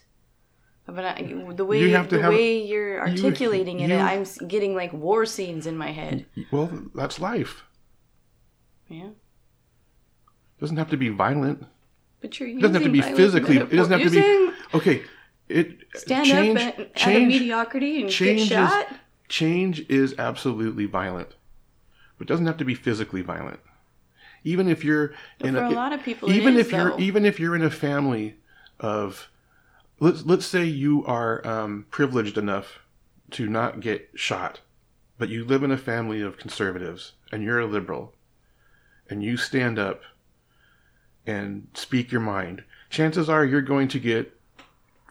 But 0.86 1.04
I, 1.04 1.34
the 1.54 1.66
way 1.66 1.80
You 1.82 1.90
have 1.96 2.08
to 2.08 2.16
the 2.16 2.22
have- 2.22 2.32
way 2.32 2.62
you're 2.64 2.98
articulating 3.00 3.80
it, 3.80 3.90
you- 3.90 3.96
I'm 3.96 4.24
getting 4.46 4.74
like 4.74 4.90
war 4.94 5.26
scenes 5.26 5.66
in 5.66 5.76
my 5.76 5.90
head. 5.92 6.24
well 6.50 6.70
that's 6.94 7.20
life. 7.20 7.64
Yeah, 8.88 9.08
It 9.08 10.60
doesn't 10.60 10.78
have 10.78 10.88
to 10.90 10.96
be 10.96 11.10
violent. 11.10 11.66
but 12.22 12.40
you're 12.40 12.48
using 12.48 12.60
It 12.60 12.62
doesn't 12.62 12.74
have 12.76 12.84
to 12.84 12.88
be 12.90 13.02
physically. 13.02 13.58
It 13.58 13.70
doesn't 13.70 13.92
have 13.92 14.02
to 14.02 14.10
be 14.10 14.20
metaphor- 14.20 14.78
okay. 14.80 15.02
It 15.48 15.78
Stand 15.94 16.26
change 16.26 16.60
up 16.60 16.78
out 16.78 17.16
of 17.16 17.22
mediocrity 17.22 18.02
and 18.02 18.10
change 18.10 18.48
get 18.50 18.62
is- 18.62 18.70
shot. 18.70 18.86
change 19.28 19.80
is 19.88 20.14
absolutely 20.18 20.84
violent, 20.84 21.30
but 22.18 22.26
it 22.26 22.28
doesn't 22.28 22.46
have 22.46 22.58
to 22.58 22.64
be 22.64 22.74
physically 22.74 23.22
violent. 23.22 23.60
Even 24.44 24.68
if 24.68 24.84
you're 24.84 25.14
in 25.40 25.54
for 25.54 25.62
a 25.62 25.70
a, 25.70 25.72
lot 25.72 25.92
of 25.92 26.02
people, 26.02 26.30
even 26.30 26.54
is, 26.54 26.66
if 26.66 26.72
you're 26.72 26.90
though. 26.90 26.98
even 26.98 27.24
if 27.24 27.40
you're 27.40 27.56
in 27.56 27.62
a 27.62 27.70
family 27.70 28.36
of 28.78 29.28
let's 30.00 30.24
let's 30.24 30.46
say 30.46 30.64
you 30.64 31.04
are 31.06 31.44
um, 31.46 31.86
privileged 31.90 32.38
enough 32.38 32.80
to 33.32 33.46
not 33.46 33.80
get 33.80 34.10
shot, 34.14 34.60
but 35.18 35.28
you 35.28 35.44
live 35.44 35.62
in 35.62 35.70
a 35.70 35.78
family 35.78 36.20
of 36.20 36.38
conservatives 36.38 37.12
and 37.32 37.42
you're 37.42 37.60
a 37.60 37.66
liberal, 37.66 38.14
and 39.10 39.22
you 39.24 39.36
stand 39.36 39.78
up 39.78 40.02
and 41.26 41.68
speak 41.74 42.12
your 42.12 42.20
mind. 42.20 42.64
Chances 42.90 43.28
are 43.28 43.44
you're 43.44 43.60
going 43.60 43.88
to 43.88 43.98
get 43.98 44.37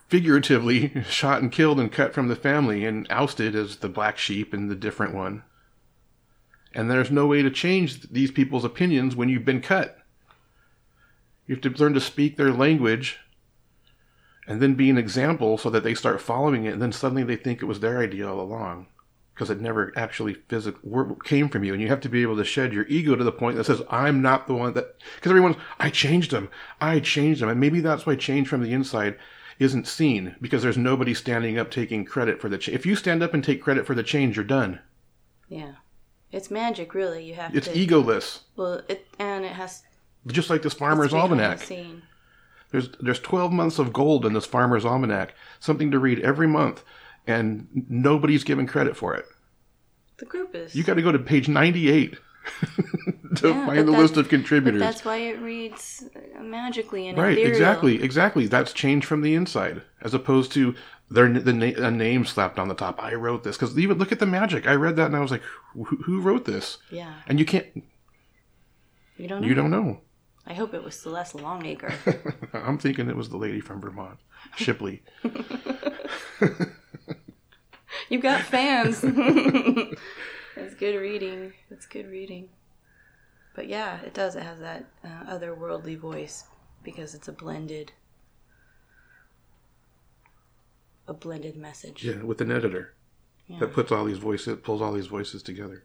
figuratively 0.07 1.03
shot 1.09 1.41
and 1.41 1.51
killed 1.51 1.79
and 1.79 1.91
cut 1.91 2.13
from 2.13 2.27
the 2.27 2.35
family 2.35 2.85
and 2.85 3.07
ousted 3.09 3.55
as 3.55 3.77
the 3.77 3.89
black 3.89 4.17
sheep 4.17 4.53
and 4.53 4.69
the 4.69 4.75
different 4.75 5.13
one. 5.13 5.43
And 6.73 6.89
there's 6.89 7.11
no 7.11 7.25
way 7.25 7.41
to 7.41 7.49
change 7.49 8.09
these 8.09 8.31
people's 8.31 8.65
opinions 8.65 9.15
when 9.15 9.29
you've 9.29 9.45
been 9.45 9.61
cut. 9.61 9.97
You 11.45 11.55
have 11.55 11.61
to 11.61 11.81
learn 11.81 11.93
to 11.93 12.01
speak 12.01 12.35
their 12.35 12.51
language 12.51 13.19
and 14.47 14.61
then 14.61 14.75
be 14.75 14.89
an 14.89 14.97
example 14.97 15.57
so 15.57 15.69
that 15.69 15.83
they 15.83 15.93
start 15.93 16.21
following 16.21 16.65
it 16.65 16.73
and 16.73 16.81
then 16.81 16.91
suddenly 16.91 17.23
they 17.23 17.35
think 17.35 17.61
it 17.61 17.65
was 17.65 17.79
their 17.79 17.99
idea 17.99 18.27
all 18.27 18.39
along 18.39 18.87
because 19.33 19.49
it 19.49 19.61
never 19.61 19.93
actually 19.95 20.33
physically 20.33 21.15
came 21.23 21.49
from 21.49 21.63
you 21.63 21.73
and 21.73 21.81
you 21.81 21.89
have 21.89 21.99
to 22.01 22.09
be 22.09 22.21
able 22.21 22.37
to 22.37 22.43
shed 22.43 22.73
your 22.73 22.87
ego 22.87 23.15
to 23.15 23.23
the 23.23 23.31
point 23.31 23.57
that 23.57 23.65
says 23.65 23.81
i'm 23.89 24.21
not 24.21 24.47
the 24.47 24.53
one 24.53 24.73
that 24.73 24.95
because 25.15 25.29
everyone's 25.29 25.57
i 25.79 25.89
changed 25.89 26.31
them 26.31 26.49
i 26.79 26.99
changed 26.99 27.41
them 27.41 27.49
and 27.49 27.59
maybe 27.59 27.81
that's 27.81 28.05
why 28.05 28.15
change 28.15 28.47
from 28.47 28.63
the 28.63 28.71
inside 28.71 29.17
isn't 29.59 29.87
seen 29.87 30.35
because 30.41 30.61
there's 30.63 30.77
nobody 30.77 31.13
standing 31.13 31.57
up 31.57 31.71
taking 31.71 32.05
credit 32.05 32.39
for 32.39 32.49
the 32.49 32.57
change 32.57 32.75
if 32.75 32.85
you 32.85 32.95
stand 32.95 33.23
up 33.23 33.33
and 33.33 33.43
take 33.43 33.61
credit 33.61 33.85
for 33.85 33.95
the 33.95 34.03
change 34.03 34.35
you're 34.35 34.45
done 34.45 34.79
Yeah, 35.49 35.73
it's 36.31 36.51
magic, 36.51 36.93
really. 36.93 37.23
You 37.25 37.33
have 37.35 37.55
it's 37.55 37.67
to. 37.67 37.73
egoless 37.73 38.39
Well, 38.55 38.81
it 38.87 39.07
and 39.19 39.45
it 39.45 39.53
has. 39.53 39.83
just 40.27 40.49
like 40.49 40.61
this 40.61 40.73
farmer's 40.73 41.09
to 41.09 41.15
be 41.15 41.21
behind 41.21 41.39
the 41.39 41.43
almanac 41.43 41.59
scene. 41.61 42.01
There's 42.71 42.89
there's 42.99 43.19
12 43.19 43.51
months 43.53 43.79
of 43.79 43.93
gold 43.93 44.25
in 44.25 44.33
this 44.33 44.45
farmer's 44.45 44.83
almanac, 44.85 45.33
something 45.59 45.89
to 45.91 45.99
read 45.99 46.19
every 46.19 46.47
month, 46.47 46.83
and 47.25 47.67
nobody's 47.89 48.43
given 48.43 48.67
credit 48.67 48.97
for 48.97 49.15
it. 49.15 49.25
The 50.17 50.25
group 50.25 50.53
is. 50.53 50.75
You 50.75 50.83
got 50.83 50.95
to 50.95 51.01
go 51.01 51.11
to 51.13 51.19
page 51.19 51.47
98 51.47 52.17
to 53.35 53.49
Yeah, 53.49 53.65
find 53.65 53.87
the 53.87 53.91
that- 53.91 53.97
list 53.99 54.17
of 54.17 54.29
contributors. 54.29 54.79
that's 54.79 55.03
why 55.05 55.17
it 55.17 55.39
reads 55.39 56.03
uh, 56.15 56.41
magically 56.41 57.07
and 57.07 57.17
Right, 57.17 57.33
ethereal. 57.33 57.51
exactly, 57.51 58.03
exactly. 58.03 58.47
That's 58.47 58.73
change 58.73 59.05
from 59.05 59.21
the 59.21 59.33
inside, 59.35 59.81
as 60.01 60.13
opposed 60.13 60.51
to 60.53 60.75
their 61.09 61.29
the 61.29 61.53
na- 61.53 61.85
a 61.87 61.91
name 61.91 62.25
slapped 62.25 62.59
on 62.59 62.67
the 62.67 62.73
top. 62.75 63.01
I 63.01 63.13
wrote 63.13 63.43
this 63.43 63.57
because 63.57 63.77
even 63.77 63.97
look 63.97 64.11
at 64.11 64.19
the 64.19 64.25
magic. 64.25 64.67
I 64.67 64.73
read 64.75 64.95
that 64.97 65.05
and 65.07 65.15
I 65.15 65.19
was 65.21 65.31
like, 65.31 65.41
who, 65.73 65.83
who 65.85 66.19
wrote 66.21 66.45
this? 66.45 66.77
Yeah, 66.91 67.13
And 67.27 67.39
you 67.39 67.45
can't, 67.45 67.65
you 69.17 69.27
don't 69.27 69.41
know. 69.41 69.47
you 69.47 69.53
don't 69.53 69.71
know. 69.71 70.01
I 70.45 70.53
hope 70.53 70.73
it 70.73 70.83
was 70.83 70.97
Celeste 70.97 71.35
Longacre. 71.35 71.93
I'm 72.53 72.77
thinking 72.77 73.09
it 73.09 73.15
was 73.17 73.29
the 73.29 73.37
lady 73.37 73.59
from 73.59 73.81
Vermont, 73.81 74.17
Shipley. 74.55 75.03
You've 78.09 78.21
got 78.21 78.41
fans. 78.43 79.03
That's 80.57 80.73
good 80.75 80.95
reading. 80.99 81.53
That's 81.69 81.85
good 81.85 82.09
reading. 82.09 82.49
But 83.55 83.67
yeah, 83.67 84.01
it 84.01 84.13
does. 84.13 84.35
It 84.35 84.43
has 84.43 84.59
that 84.59 84.85
uh, 85.03 85.25
otherworldly 85.37 85.97
voice 85.97 86.45
because 86.83 87.15
it's 87.15 87.27
a 87.27 87.31
blended, 87.31 87.91
a 91.07 91.13
blended 91.13 91.55
message. 91.55 92.03
Yeah, 92.03 92.23
with 92.23 92.41
an 92.41 92.51
editor. 92.51 92.93
Yeah. 93.49 93.59
that 93.59 93.71
puts 93.71 93.93
all 93.93 94.03
these 94.03 94.17
voices 94.17 94.57
pulls 94.61 94.81
all 94.81 94.91
these 94.91 95.07
voices 95.07 95.41
together 95.41 95.81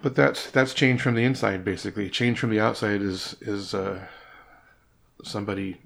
but 0.00 0.14
that's 0.14 0.48
that's 0.52 0.74
change 0.74 1.02
from 1.02 1.16
the 1.16 1.24
inside 1.24 1.64
basically 1.64 2.08
change 2.08 2.38
from 2.38 2.50
the 2.50 2.60
outside 2.60 3.02
is 3.02 3.34
is 3.40 3.74
uh 3.74 3.98
somebody 5.24 5.80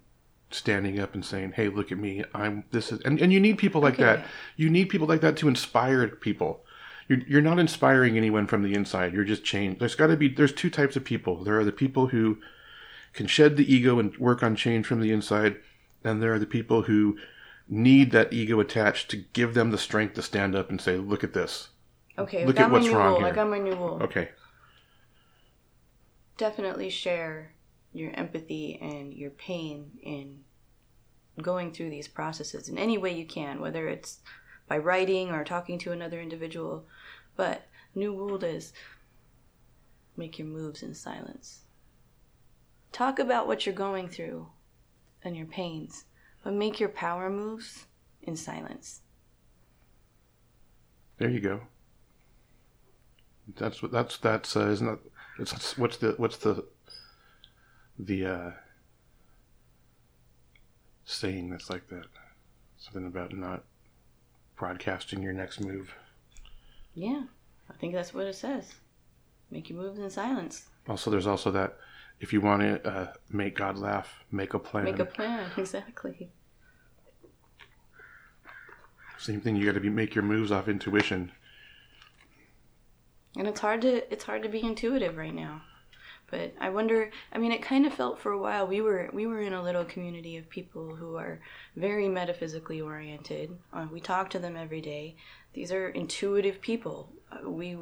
standing 0.51 1.01
up 1.01 1.15
and 1.15 1.25
saying 1.25 1.53
hey 1.53 1.71
look 1.71 1.91
at 1.91 1.97
me 1.97 2.23
i'm 2.35 2.65
this 2.73 2.93
is 2.93 3.01
and, 3.07 3.19
and 3.23 3.33
you 3.33 3.41
need 3.41 3.57
people 3.57 3.81
like 3.81 3.95
Okay. 3.95 4.03
that 4.03 4.27
you 4.59 4.69
need 4.69 4.91
people 4.91 5.07
like 5.07 5.23
that 5.23 5.39
to 5.39 5.49
inspire 5.49 6.07
people 6.09 6.63
you're, 7.09 7.21
you're 7.27 7.41
not 7.43 7.59
inspiring 7.59 8.17
anyone 8.17 8.47
from 8.47 8.63
the 8.63 8.75
inside 8.75 9.13
you're 9.13 9.25
just 9.25 9.45
change 9.45 9.79
there's 9.79 9.95
got 9.95 10.09
to 10.09 10.17
be 10.17 10.29
there's 10.29 10.53
two 10.53 10.71
types 10.71 10.97
of 10.97 11.05
people 11.05 11.45
there 11.45 11.59
are 11.59 11.65
the 11.65 11.73
people 11.73 12.09
who 12.09 12.39
can 13.13 13.27
shed 13.27 13.57
the 13.57 13.73
ego 13.73 13.99
and 13.99 14.17
work 14.19 14.43
on 14.43 14.55
change 14.55 14.87
from 14.87 15.01
the 15.01 15.13
inside 15.13 15.57
and 16.05 16.23
there 16.23 16.33
are 16.33 16.39
the 16.39 16.47
people 16.47 16.83
who 16.83 17.17
need 17.69 18.13
that 18.13 18.33
ego 18.33 18.61
attached 18.61 19.11
to 19.11 19.17
give 19.17 19.55
them 19.55 19.71
the 19.71 19.79
strength 19.79 20.15
to 20.15 20.23
stand 20.23 20.55
up 20.55 20.71
and 20.71 20.81
say, 20.81 20.97
"Look 20.97 21.25
at 21.25 21.35
this." 21.35 21.71
Okay, 22.19 22.47
Look 22.47 22.59
at 22.59 22.71
what's 22.71 22.89
wrong 22.89 23.15
rule. 23.15 23.25
I 23.25 23.27
here. 23.27 23.35
got 23.35 23.51
my 23.51 23.59
new 23.59 23.75
rule. 23.75 23.99
Okay, 24.03 24.31
Definitely 26.39 26.91
share 26.91 27.53
your 27.93 28.13
empathy 28.15 28.79
and 28.81 29.13
your 29.13 29.31
pain 29.31 29.99
in 30.03 30.45
going 31.41 31.73
through 31.73 31.91
these 31.91 32.09
processes 32.09 32.69
in 32.69 32.79
any 32.79 32.97
way 32.99 33.13
you 33.13 33.27
can, 33.27 33.61
whether 33.61 33.89
it's 33.89 34.21
by 34.69 34.79
writing 34.79 35.31
or 35.31 35.45
talking 35.45 35.79
to 35.81 35.93
another 35.93 36.21
individual. 36.21 36.85
But 37.37 37.67
new 37.95 38.15
rule 38.15 38.43
is 38.45 38.73
make 40.17 40.39
your 40.39 40.49
moves 40.49 40.83
in 40.83 40.95
silence. 40.95 41.63
Talk 42.93 43.19
about 43.19 43.47
what 43.47 43.67
you're 43.67 43.75
going 43.75 44.09
through 44.09 44.49
and 45.23 45.37
your 45.37 45.47
pains, 45.47 46.05
but 46.43 46.55
make 46.55 46.81
your 46.81 46.89
power 46.89 47.29
moves 47.31 47.87
in 48.23 48.37
silence. 48.37 49.03
there 51.19 51.31
you 51.31 51.41
go. 51.41 51.61
That's 53.57 53.83
what 53.83 53.93
that's 53.93 54.19
that's 54.19 54.57
uh, 54.57 54.69
isn't 54.69 54.87
that 54.87 54.99
it's 55.39 55.79
what's 55.79 55.99
the 55.99 56.15
what's 56.17 56.39
the 56.39 56.65
the 57.99 58.27
uh 58.27 58.51
saying 61.05 61.51
that's 61.51 61.71
like 61.71 61.89
that 61.89 62.07
something 62.77 63.07
about 63.07 63.33
not 63.35 63.65
broadcasting 64.57 65.23
your 65.23 65.33
next 65.33 65.61
move. 65.61 65.95
Yeah, 66.95 67.25
I 67.71 67.75
think 67.75 67.95
that's 67.95 68.15
what 68.15 68.27
it 68.27 68.35
says. 68.35 68.75
Make 69.51 69.71
your 69.71 69.79
moves 69.79 69.99
in 69.99 70.11
silence. 70.11 70.67
Also, 70.89 71.11
there's 71.11 71.27
also 71.27 71.51
that 71.53 71.77
if 72.21 72.33
you 72.33 72.41
want 72.41 72.63
to 72.63 72.89
uh, 72.89 73.13
make 73.31 73.57
God 73.57 73.79
laugh, 73.79 74.25
make 74.31 74.55
a 74.55 74.59
plan. 74.59 74.85
Make 74.85 74.99
a 74.99 75.05
plan, 75.05 75.51
exactly. 75.57 76.31
Same 79.19 79.41
thing. 79.41 79.57
You 79.57 79.67
got 79.67 79.75
to 79.75 79.81
be 79.81 79.91
make 79.91 80.15
your 80.15 80.25
moves 80.25 80.51
off 80.53 80.69
intuition. 80.69 81.33
And 83.37 83.47
it's 83.47 83.61
hard 83.61 83.83
to 83.83 84.11
it's 84.13 84.25
hard 84.25 84.43
to 84.43 84.49
be 84.49 84.63
intuitive 84.63 85.17
right 85.17 85.35
now. 85.35 85.63
But 86.31 86.55
I 86.61 86.71
wonder 86.71 87.11
I 87.33 87.39
mean 87.39 87.53
it 87.53 87.63
kind 87.63 87.87
of 87.87 87.95
felt 87.95 88.19
for 88.19 88.33
a 88.33 88.39
while 88.39 88.67
we 88.67 88.81
were 88.81 89.11
we 89.13 89.27
were 89.27 89.41
in 89.41 89.53
a 89.53 89.63
little 89.63 89.85
community 89.85 90.37
of 90.37 90.51
people 90.51 90.97
who 90.97 91.17
are 91.17 91.41
very 91.77 92.09
metaphysically 92.09 92.81
oriented. 92.81 93.57
Uh, 93.73 93.87
we 93.93 94.01
talk 94.01 94.31
to 94.31 94.39
them 94.39 94.57
every 94.57 94.81
day. 94.81 95.17
These 95.53 95.73
are 95.73 95.89
intuitive 95.89 96.61
people. 96.61 97.13
Uh, 97.31 97.49
we 97.49 97.79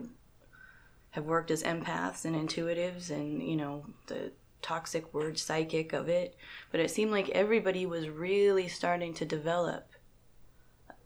have 1.10 1.24
worked 1.24 1.50
as 1.50 1.62
empaths 1.62 2.24
and 2.24 2.36
intuitives 2.36 3.10
and 3.10 3.42
you 3.42 3.56
know 3.56 3.86
the 4.08 4.32
toxic 4.60 5.12
word 5.12 5.38
psychic 5.38 5.92
of 5.92 6.08
it, 6.08 6.36
but 6.70 6.80
it 6.80 6.90
seemed 6.90 7.10
like 7.10 7.28
everybody 7.30 7.84
was 7.84 8.08
really 8.08 8.66
starting 8.66 9.12
to 9.14 9.24
develop 9.24 9.90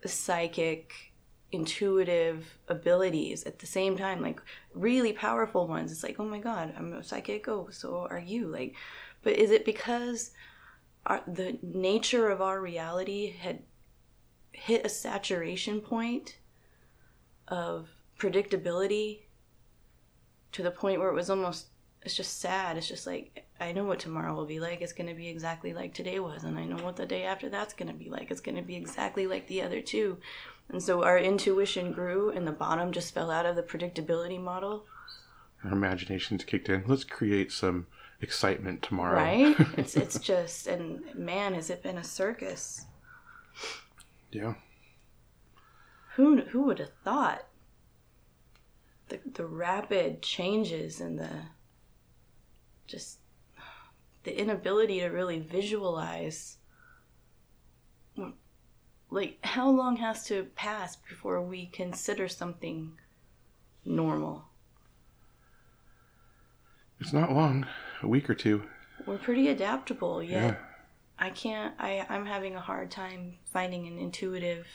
psychic 0.06 1.07
intuitive 1.50 2.58
abilities 2.68 3.44
at 3.44 3.58
the 3.58 3.66
same 3.66 3.96
time 3.96 4.20
like 4.20 4.40
really 4.74 5.12
powerful 5.12 5.66
ones 5.66 5.90
it's 5.90 6.02
like 6.02 6.16
oh 6.18 6.24
my 6.24 6.38
god 6.38 6.74
i'm 6.76 6.92
a 6.92 7.02
psychic 7.02 7.48
oh 7.48 7.68
so 7.70 8.06
are 8.10 8.18
you 8.18 8.46
like 8.46 8.74
but 9.22 9.32
is 9.34 9.50
it 9.50 9.64
because 9.64 10.32
our, 11.06 11.22
the 11.26 11.58
nature 11.62 12.28
of 12.28 12.42
our 12.42 12.60
reality 12.60 13.30
had 13.30 13.62
hit 14.52 14.84
a 14.84 14.90
saturation 14.90 15.80
point 15.80 16.36
of 17.46 17.88
predictability 18.18 19.20
to 20.52 20.62
the 20.62 20.70
point 20.70 21.00
where 21.00 21.08
it 21.08 21.14
was 21.14 21.30
almost 21.30 21.68
it's 22.02 22.16
just 22.16 22.40
sad. 22.40 22.76
It's 22.76 22.88
just 22.88 23.06
like 23.06 23.46
I 23.60 23.72
know 23.72 23.84
what 23.84 23.98
tomorrow 23.98 24.34
will 24.34 24.46
be 24.46 24.60
like. 24.60 24.80
It's 24.80 24.92
going 24.92 25.08
to 25.08 25.14
be 25.14 25.28
exactly 25.28 25.74
like 25.74 25.94
today 25.94 26.20
was, 26.20 26.44
and 26.44 26.58
I 26.58 26.64
know 26.64 26.82
what 26.82 26.96
the 26.96 27.06
day 27.06 27.24
after 27.24 27.48
that's 27.48 27.74
going 27.74 27.88
to 27.88 27.94
be 27.94 28.08
like. 28.08 28.30
It's 28.30 28.40
going 28.40 28.56
to 28.56 28.62
be 28.62 28.76
exactly 28.76 29.26
like 29.26 29.46
the 29.48 29.62
other 29.62 29.80
two. 29.80 30.18
And 30.70 30.82
so 30.82 31.02
our 31.02 31.18
intuition 31.18 31.92
grew, 31.92 32.30
and 32.30 32.46
the 32.46 32.52
bottom 32.52 32.92
just 32.92 33.14
fell 33.14 33.30
out 33.30 33.46
of 33.46 33.56
the 33.56 33.62
predictability 33.62 34.40
model. 34.40 34.84
Our 35.64 35.72
imaginations 35.72 36.44
kicked 36.44 36.68
in. 36.68 36.84
Let's 36.86 37.04
create 37.04 37.50
some 37.50 37.86
excitement 38.20 38.82
tomorrow. 38.82 39.16
Right? 39.16 39.56
it's 39.78 39.96
it's 39.96 40.18
just 40.18 40.66
and 40.66 41.02
man, 41.14 41.54
has 41.54 41.70
it 41.70 41.82
been 41.82 41.98
a 41.98 42.04
circus? 42.04 42.86
Yeah. 44.30 44.54
Who 46.16 46.42
who 46.42 46.62
would 46.62 46.78
have 46.78 46.92
thought? 47.02 47.46
The 49.08 49.20
the 49.34 49.46
rapid 49.46 50.20
changes 50.20 51.00
and 51.00 51.18
the 51.18 51.30
just 52.86 53.18
the 54.24 54.38
inability 54.38 55.00
to 55.00 55.06
really 55.06 55.38
visualize 55.38 56.57
like 59.10 59.38
how 59.42 59.70
long 59.70 59.96
has 59.96 60.24
to 60.26 60.44
pass 60.54 60.96
before 60.96 61.40
we 61.40 61.66
consider 61.66 62.28
something 62.28 62.92
normal? 63.84 64.44
It's 67.00 67.12
not 67.12 67.32
long. 67.32 67.66
A 68.02 68.08
week 68.08 68.28
or 68.28 68.34
two. 68.34 68.64
We're 69.06 69.18
pretty 69.18 69.48
adaptable, 69.48 70.22
yet 70.22 70.42
Yeah. 70.42 70.56
I 71.18 71.30
can't 71.30 71.74
I 71.78 72.04
I'm 72.08 72.26
having 72.26 72.54
a 72.54 72.60
hard 72.60 72.90
time 72.90 73.38
finding 73.52 73.86
an 73.86 73.98
intuitive 73.98 74.66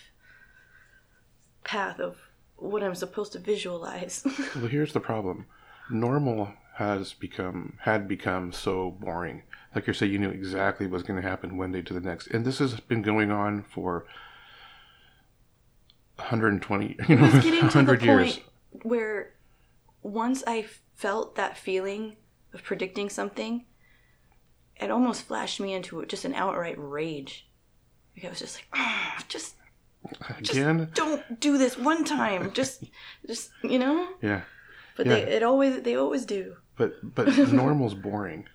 path 1.64 2.00
of 2.00 2.18
what 2.56 2.84
I'm 2.84 2.96
supposed 2.96 3.34
to 3.34 3.40
visualize. 3.40 4.26
Well, 4.56 4.68
here's 4.68 4.94
the 4.94 5.00
problem. 5.00 5.46
Normal 5.90 6.54
has 6.78 7.14
become 7.14 7.78
had 7.82 8.08
become 8.08 8.52
so 8.52 8.92
boring. 8.92 9.44
Like 9.76 9.88
you 9.88 9.94
say, 9.94 10.06
you 10.08 10.20
knew 10.20 10.30
exactly 10.30 10.88
what's 10.88 11.04
going 11.04 11.22
to 11.22 11.28
happen 11.28 11.58
one 11.58 11.72
day 11.72 11.82
to 11.82 11.94
the 11.94 12.00
next, 12.00 12.28
and 12.28 12.46
this 12.46 12.60
has 12.60 12.80
been 12.80 13.02
going 13.02 13.32
on 13.32 13.64
for 13.64 14.06
120, 16.18 16.96
you 17.10 17.16
know, 17.16 17.26
it 17.26 17.34
was 17.34 17.44
getting 17.44 17.62
to 17.70 17.84
the 17.84 17.84
100 17.84 18.00
point 18.00 18.04
years. 18.28 18.40
where 18.84 19.34
once 20.02 20.44
I 20.46 20.66
felt 20.96 21.36
that 21.36 21.58
feeling 21.58 22.18
of 22.54 22.64
predicting 22.64 23.10
something, 23.10 23.66
it 24.80 24.92
almost 24.92 25.24
flashed 25.24 25.60
me 25.60 25.74
into 25.74 26.06
just 26.06 26.26
an 26.26 26.34
outright 26.36 26.76
rage. 26.78 27.48
Like 28.16 28.26
I 28.26 28.30
was 28.30 28.40
just 28.40 28.58
like, 28.58 28.68
"Ah, 28.74 29.24
just, 29.28 29.56
just 30.42 30.52
Again, 30.60 30.90
don't 30.94 31.40
do 31.40 31.58
this 31.58 31.78
one 31.78 32.04
time. 32.04 32.52
Just, 32.54 32.84
just 33.28 33.50
you 33.64 33.80
know. 33.80 34.08
yeah, 34.22 34.42
But 34.96 35.08
Yeah. 35.08 35.16
they, 35.16 35.22
it 35.24 35.44
always, 35.44 35.82
they 35.82 35.96
always 35.96 36.26
do. 36.26 36.58
But 36.76 37.16
but 37.16 37.28
normal's 37.52 37.94
boring. 37.94 38.48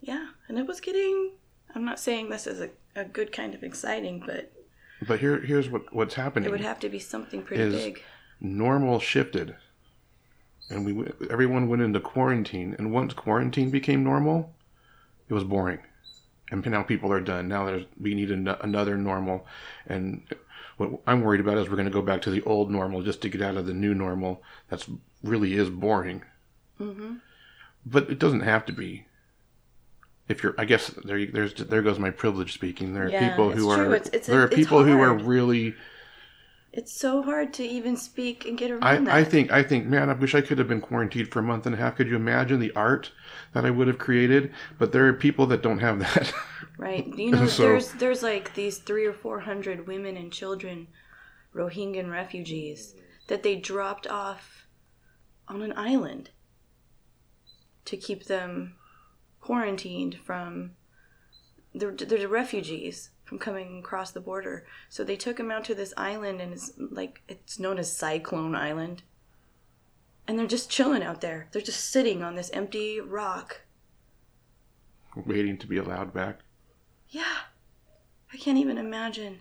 Yeah, 0.00 0.28
and 0.48 0.58
it 0.58 0.66
was 0.66 0.80
getting. 0.80 1.32
I'm 1.74 1.84
not 1.84 1.98
saying 1.98 2.28
this 2.30 2.46
is 2.46 2.60
a, 2.60 2.70
a 2.94 3.04
good 3.04 3.32
kind 3.32 3.54
of 3.54 3.62
exciting, 3.62 4.22
but 4.24 4.52
But 5.06 5.20
here 5.20 5.40
here's 5.40 5.68
what 5.68 5.92
what's 5.94 6.14
happening. 6.14 6.48
it 6.48 6.52
would 6.52 6.60
have 6.60 6.80
to 6.80 6.88
be 6.88 6.98
something 6.98 7.42
pretty 7.42 7.70
big. 7.70 8.02
normal 8.40 9.00
shifted 9.00 9.56
and 10.70 10.84
we 10.86 11.06
everyone 11.30 11.68
went 11.68 11.82
into 11.82 12.00
quarantine 12.00 12.74
and 12.78 12.92
once 12.92 13.12
quarantine 13.12 13.70
became 13.70 14.02
normal 14.02 14.54
it 15.28 15.34
was 15.34 15.44
boring 15.44 15.78
and 16.50 16.64
now 16.66 16.82
people 16.82 17.12
are 17.12 17.20
done 17.20 17.48
now 17.48 17.64
there's 17.66 17.84
we 18.00 18.14
need 18.14 18.30
an- 18.30 18.48
another 18.48 18.96
normal 18.96 19.46
and 19.86 20.22
what 20.78 20.90
i'm 21.06 21.20
worried 21.22 21.40
about 21.40 21.58
is 21.58 21.68
we're 21.68 21.76
going 21.76 21.84
to 21.86 21.92
go 21.92 22.02
back 22.02 22.22
to 22.22 22.30
the 22.30 22.42
old 22.42 22.70
normal 22.70 23.02
just 23.02 23.20
to 23.20 23.28
get 23.28 23.42
out 23.42 23.56
of 23.56 23.66
the 23.66 23.74
new 23.74 23.94
normal 23.94 24.42
that's 24.68 24.88
really 25.22 25.54
is 25.54 25.68
boring 25.70 26.22
hmm 26.78 27.14
but 27.86 28.10
it 28.10 28.18
doesn't 28.18 28.40
have 28.40 28.64
to 28.66 28.72
be 28.72 29.06
if 30.28 30.42
you're 30.42 30.54
i 30.58 30.64
guess 30.64 30.88
there 31.04 31.24
there's 31.26 31.54
there 31.54 31.82
goes 31.82 31.98
my 31.98 32.10
privilege 32.10 32.52
speaking 32.54 32.94
there 32.94 33.04
are 33.06 33.10
Yeah, 33.10 33.28
people 33.28 33.50
who 33.50 33.74
true. 33.74 33.90
are 33.90 33.94
It's- 33.94 34.08
it's- 34.08 34.26
there 34.26 34.42
are 34.42 34.48
people 34.48 34.82
who 34.84 34.98
are 35.00 35.14
really 35.14 35.74
It's 36.72 36.92
so 36.92 37.22
hard 37.22 37.52
to 37.54 37.62
even 37.64 37.96
speak 37.96 38.46
and 38.46 38.58
get 38.58 38.70
I, 38.70 38.74
around 38.74 39.04
that. 39.04 39.14
I 39.14 39.22
think 39.22 39.52
I 39.52 39.62
think 39.62 39.86
man, 39.86 40.10
I 40.10 40.14
wish 40.14 40.34
I 40.34 40.40
could 40.40 40.58
have 40.58 40.66
been 40.66 40.80
quarantined 40.80 41.28
for 41.30 41.38
a 41.38 41.42
month 41.42 41.66
and 41.66 41.74
a 41.74 41.78
half. 41.78 41.94
Could 41.96 42.08
you 42.08 42.16
imagine 42.16 42.58
the 42.58 42.72
art 42.74 43.12
that 43.52 43.64
I 43.64 43.70
would 43.70 43.86
have 43.86 43.98
created? 43.98 44.50
But 44.78 44.90
there 44.90 45.06
are 45.06 45.12
people 45.12 45.46
that 45.46 45.62
don't 45.62 45.78
have 45.78 45.98
that. 46.00 46.32
Right. 46.76 47.06
You 47.16 47.30
know, 47.30 47.46
So- 47.46 47.62
there's 47.62 47.92
there's 47.92 48.22
like 48.24 48.54
these 48.54 48.78
three 48.78 49.06
or 49.06 49.12
four 49.12 49.38
hundred 49.40 49.86
women 49.86 50.16
and 50.16 50.32
children, 50.32 50.88
Rohingya 51.54 52.10
refugees, 52.10 52.96
that 53.28 53.44
they 53.44 53.54
dropped 53.54 54.08
off 54.08 54.66
on 55.46 55.62
an 55.62 55.72
island 55.76 56.30
to 57.84 57.96
keep 57.96 58.24
them 58.24 58.74
quarantined 59.40 60.18
from 60.24 60.72
they're, 61.74 61.92
they're 61.92 62.28
refugees 62.28 63.10
from 63.24 63.38
coming 63.38 63.80
across 63.80 64.12
the 64.12 64.20
border. 64.20 64.64
So 64.88 65.02
they 65.02 65.16
took 65.16 65.38
them 65.38 65.50
out 65.50 65.64
to 65.64 65.74
this 65.74 65.92
island 65.96 66.40
and 66.40 66.52
it's 66.52 66.72
like 66.78 67.22
it's 67.28 67.58
known 67.58 67.78
as 67.78 67.94
Cyclone 67.94 68.54
Island. 68.54 69.02
And 70.26 70.38
they're 70.38 70.46
just 70.46 70.70
chilling 70.70 71.02
out 71.02 71.20
there. 71.20 71.48
They're 71.52 71.60
just 71.60 71.90
sitting 71.90 72.22
on 72.22 72.34
this 72.34 72.50
empty 72.50 73.00
rock 73.00 73.62
waiting 75.16 75.58
to 75.58 75.66
be 75.66 75.76
allowed 75.76 76.12
back. 76.12 76.40
Yeah. 77.08 77.38
I 78.32 78.36
can't 78.36 78.58
even 78.58 78.78
imagine. 78.78 79.40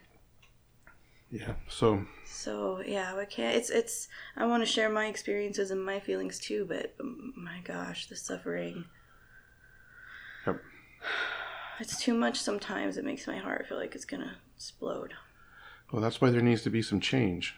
Yeah. 1.34 1.54
So 1.68 2.06
So 2.26 2.84
yeah, 2.86 3.16
I 3.16 3.26
can't. 3.26 3.56
It's 3.58 3.72
it's. 3.72 4.08
I 4.38 4.46
want 4.46 4.62
to 4.62 4.72
share 4.72 4.88
my 4.88 5.08
experiences 5.08 5.72
and 5.72 5.84
my 5.84 6.00
feelings 6.00 6.38
too, 6.38 6.66
but 6.70 6.94
um, 7.00 7.34
my 7.36 7.60
gosh, 7.64 8.06
the 8.08 8.16
suffering. 8.16 8.86
Yep. 10.46 10.62
It's 11.80 12.00
too 12.00 12.14
much 12.14 12.40
sometimes. 12.40 12.98
It 12.98 13.04
makes 13.04 13.26
my 13.26 13.38
heart 13.38 13.66
feel 13.68 13.80
like 13.80 13.96
it's 13.96 14.06
gonna 14.06 14.36
explode. 14.56 15.16
well, 15.92 16.04
that's 16.04 16.22
why 16.22 16.30
there 16.30 16.42
needs 16.42 16.62
to 16.64 16.70
be 16.70 16.84
some 16.84 17.00
change. 17.00 17.56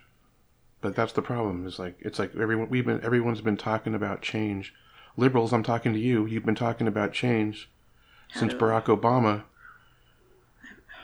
But 0.79 0.95
that's 0.95 1.11
the 1.13 1.21
problem. 1.21 1.67
Is 1.67 1.77
like 1.77 1.97
it's 1.99 2.17
like 2.17 2.31
everyone 2.39 2.69
we've 2.69 2.85
been 2.85 3.03
everyone's 3.03 3.41
been 3.41 3.57
talking 3.57 3.93
about 3.93 4.21
change. 4.21 4.73
Liberals, 5.17 5.51
I'm 5.51 5.63
talking 5.63 5.91
to 5.91 5.99
you. 5.99 6.25
You've 6.25 6.45
been 6.45 6.55
talking 6.55 6.87
about 6.87 7.11
change 7.11 7.69
since 8.33 8.53
do- 8.53 8.59
Barack 8.59 8.85
Obama. 8.85 9.43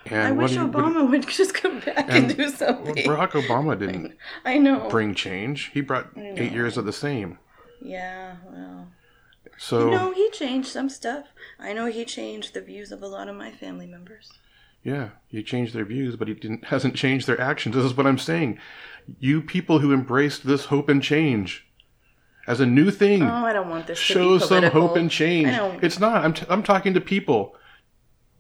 And 0.08 0.22
I 0.28 0.32
wish 0.32 0.54
you- 0.54 0.68
Obama 0.68 1.10
would 1.10 1.28
just 1.28 1.54
come 1.54 1.80
back 1.80 2.06
and, 2.10 2.26
And- 2.32 2.38
do 2.38 2.50
something. 2.50 2.96
Barack 2.96 3.32
Obama 3.32 3.78
didn't 3.78 4.18
I 4.46 4.58
know. 4.58 4.90
bring 4.90 5.14
change. 5.16 5.70
He 5.74 5.82
brought 5.82 6.10
eight 6.18 6.52
years 6.52 6.78
of 6.78 6.86
the 6.86 6.94
same. 6.94 7.38
yeah, 7.82 8.36
well, 8.46 8.88
So 9.58 9.86
you 9.86 9.92
know, 9.98 10.12
he 10.12 10.30
changed 10.32 10.70
some 10.70 10.90
stuff. 10.90 11.26
I 11.60 11.74
know 11.74 11.86
he 11.86 12.04
changed 12.06 12.54
the 12.54 12.62
views 12.62 12.92
of 12.92 13.02
a 13.04 13.08
lot 13.08 13.28
of 13.28 13.36
my 13.36 13.52
family 13.52 13.86
members. 13.88 14.32
Yeah, 14.84 15.10
he 15.28 15.44
changed 15.44 15.76
their 15.76 15.86
views, 15.86 16.16
but 16.16 16.28
he 16.28 16.34
didn't 16.34 16.66
hasn't 16.74 16.96
changed 16.96 17.28
their 17.28 17.40
actions. 17.40 17.76
This 17.76 17.86
is 17.86 17.96
what 17.96 18.08
I'm 18.08 18.18
saying. 18.18 18.58
You 19.20 19.42
people 19.42 19.80
who 19.80 19.94
embraced 19.94 20.46
this 20.48 20.66
hope 20.66 20.90
and 20.90 21.02
change 21.04 21.68
as 22.48 22.60
a 22.60 22.66
new 22.66 22.90
thing, 22.90 23.22
Oh, 23.22 23.46
I 23.46 23.54
don't 23.54 23.70
want 23.70 23.86
this 23.86 24.00
to 24.00 24.04
show 24.04 24.38
some 24.40 24.64
hope 24.64 24.96
and 24.96 25.12
change. 25.12 25.48
I 25.50 25.58
don't- 25.58 25.84
It's 25.84 26.00
not. 26.00 26.26
I'm 26.26 26.34
t- 26.34 26.46
I'm 26.50 26.64
talking 26.64 26.96
to 26.96 27.02
people. 27.02 27.56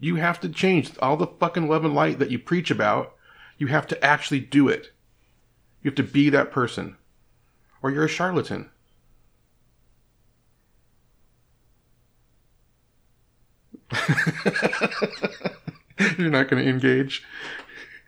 You 0.01 0.15
have 0.15 0.39
to 0.39 0.49
change 0.49 0.91
all 0.99 1.15
the 1.15 1.27
fucking 1.27 1.69
love 1.69 1.85
and 1.85 1.93
light 1.93 2.17
that 2.17 2.31
you 2.31 2.39
preach 2.39 2.71
about. 2.71 3.13
You 3.59 3.67
have 3.67 3.85
to 3.87 4.03
actually 4.03 4.39
do 4.39 4.67
it. 4.67 4.91
You 5.83 5.91
have 5.91 5.95
to 5.95 6.03
be 6.03 6.31
that 6.31 6.51
person, 6.51 6.97
or 7.83 7.91
you're 7.91 8.05
a 8.05 8.09
charlatan. 8.09 8.71
you're 16.17 16.31
not 16.31 16.49
going 16.49 16.63
to 16.63 16.69
engage. 16.69 17.23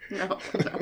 No, 0.09 0.39
no. 0.65 0.79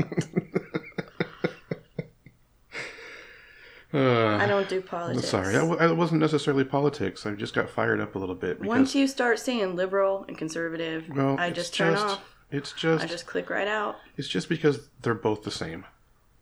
Uh, 3.93 4.37
I 4.37 4.45
don't 4.45 4.69
do 4.69 4.79
politics. 4.81 5.27
Sorry, 5.27 5.55
I, 5.55 5.91
wasn't 5.91 6.21
necessarily 6.21 6.63
politics. 6.63 7.25
I 7.25 7.31
just 7.31 7.53
got 7.53 7.69
fired 7.69 7.99
up 7.99 8.15
a 8.15 8.19
little 8.19 8.35
bit 8.35 8.59
because 8.59 8.67
Once 8.69 8.95
you 8.95 9.05
start 9.07 9.37
saying 9.39 9.75
liberal 9.75 10.23
and 10.27 10.37
conservative, 10.37 11.05
well, 11.13 11.35
I 11.37 11.49
just 11.51 11.73
turn 11.73 11.93
just- 11.93 12.05
off. 12.05 12.21
It's 12.51 12.73
just, 12.73 13.03
I 13.03 13.07
just 13.07 13.25
click 13.27 13.49
right 13.49 13.67
out. 13.67 13.95
it's 14.17 14.27
just 14.27 14.49
because 14.49 14.89
they're 15.01 15.13
both 15.13 15.43
the 15.43 15.51
same, 15.51 15.85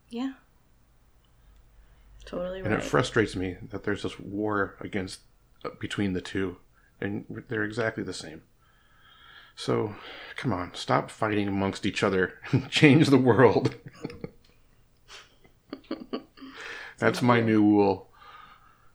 Yeah. 0.09 0.33
Totally 2.25 2.59
and 2.59 2.69
right. 2.69 2.79
it 2.79 2.83
frustrates 2.83 3.35
me 3.35 3.57
that 3.69 3.83
there's 3.83 4.03
this 4.03 4.19
war 4.19 4.75
against 4.81 5.19
uh, 5.65 5.69
between 5.79 6.13
the 6.13 6.21
two, 6.21 6.57
and 7.01 7.25
they're 7.47 7.63
exactly 7.63 8.03
the 8.03 8.13
same. 8.13 8.41
So, 9.55 9.95
come 10.35 10.51
on, 10.53 10.73
stop 10.73 11.09
fighting 11.11 11.47
amongst 11.47 11.85
each 11.85 12.01
other 12.03 12.33
change 12.69 13.07
the 13.09 13.17
world. 13.17 13.75
That's 16.99 17.21
my 17.21 17.39
new 17.41 17.61
rule. 17.63 18.09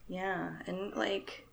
yeah, 0.09 0.53
and 0.67 0.95
like 0.95 1.47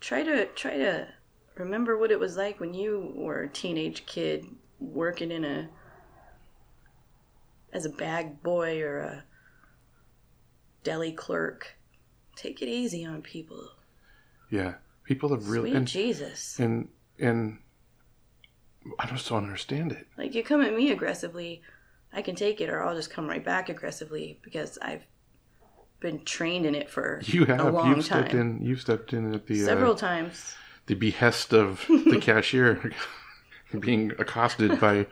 try 0.00 0.22
to 0.22 0.46
try 0.46 0.76
to 0.76 1.08
remember 1.56 1.98
what 1.98 2.10
it 2.10 2.18
was 2.20 2.36
like 2.36 2.60
when 2.60 2.74
you 2.74 3.12
were 3.14 3.42
a 3.42 3.48
teenage 3.48 4.06
kid 4.06 4.46
working 4.78 5.30
in 5.30 5.44
a 5.44 5.68
as 7.72 7.84
a 7.84 7.90
bag 7.90 8.42
boy 8.42 8.80
or 8.80 8.98
a 8.98 9.24
deli 10.82 11.12
clerk. 11.12 11.76
Take 12.36 12.62
it 12.62 12.68
easy 12.68 13.04
on 13.04 13.20
people. 13.22 13.68
Yeah. 14.50 14.74
People 15.04 15.30
have 15.30 15.48
really 15.48 15.70
Sweet 15.70 15.76
and, 15.76 15.86
Jesus. 15.88 16.58
and 16.58 16.88
and 17.18 17.58
I 18.98 19.06
just 19.06 19.28
don't 19.28 19.44
understand 19.44 19.92
it. 19.92 20.06
Like 20.16 20.34
you 20.34 20.42
come 20.42 20.62
at 20.62 20.74
me 20.74 20.90
aggressively, 20.90 21.60
I 22.12 22.22
can 22.22 22.34
take 22.34 22.60
it, 22.60 22.70
or 22.70 22.82
I'll 22.82 22.94
just 22.96 23.10
come 23.10 23.28
right 23.28 23.44
back 23.44 23.68
aggressively 23.68 24.38
because 24.42 24.78
I've 24.80 25.02
been 26.00 26.24
trained 26.24 26.64
in 26.66 26.74
it 26.74 26.88
for 26.90 27.20
You 27.26 27.44
have 27.46 27.60
a 27.60 27.70
long 27.70 27.88
you've 27.96 28.06
time. 28.06 28.22
stepped 28.22 28.34
in 28.34 28.64
you've 28.64 28.80
stepped 28.80 29.12
in 29.12 29.34
at 29.34 29.46
the 29.46 29.58
Several 29.60 29.92
uh, 29.92 29.96
times. 29.96 30.54
the 30.86 30.94
behest 30.94 31.52
of 31.52 31.84
the 31.88 32.18
cashier 32.22 32.92
being 33.80 34.12
accosted 34.18 34.80
by 34.80 35.06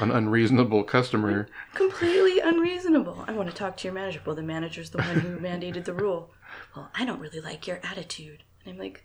an 0.00 0.10
unreasonable 0.10 0.84
customer. 0.84 1.48
Completely 1.74 2.40
unreasonable. 2.40 3.24
I 3.28 3.32
want 3.32 3.50
to 3.50 3.54
talk 3.54 3.76
to 3.78 3.84
your 3.88 3.92
manager. 3.92 4.20
Well, 4.24 4.34
the 4.34 4.42
manager's 4.42 4.88
the 4.90 4.98
one 4.98 5.20
who 5.20 5.36
mandated 5.38 5.84
the 5.84 5.92
rule. 5.92 6.30
Well, 6.74 6.90
I 6.94 7.04
don't 7.04 7.20
really 7.20 7.40
like 7.42 7.66
your 7.66 7.80
attitude. 7.82 8.42
And 8.64 8.72
I'm 8.74 8.78
like, 8.80 9.04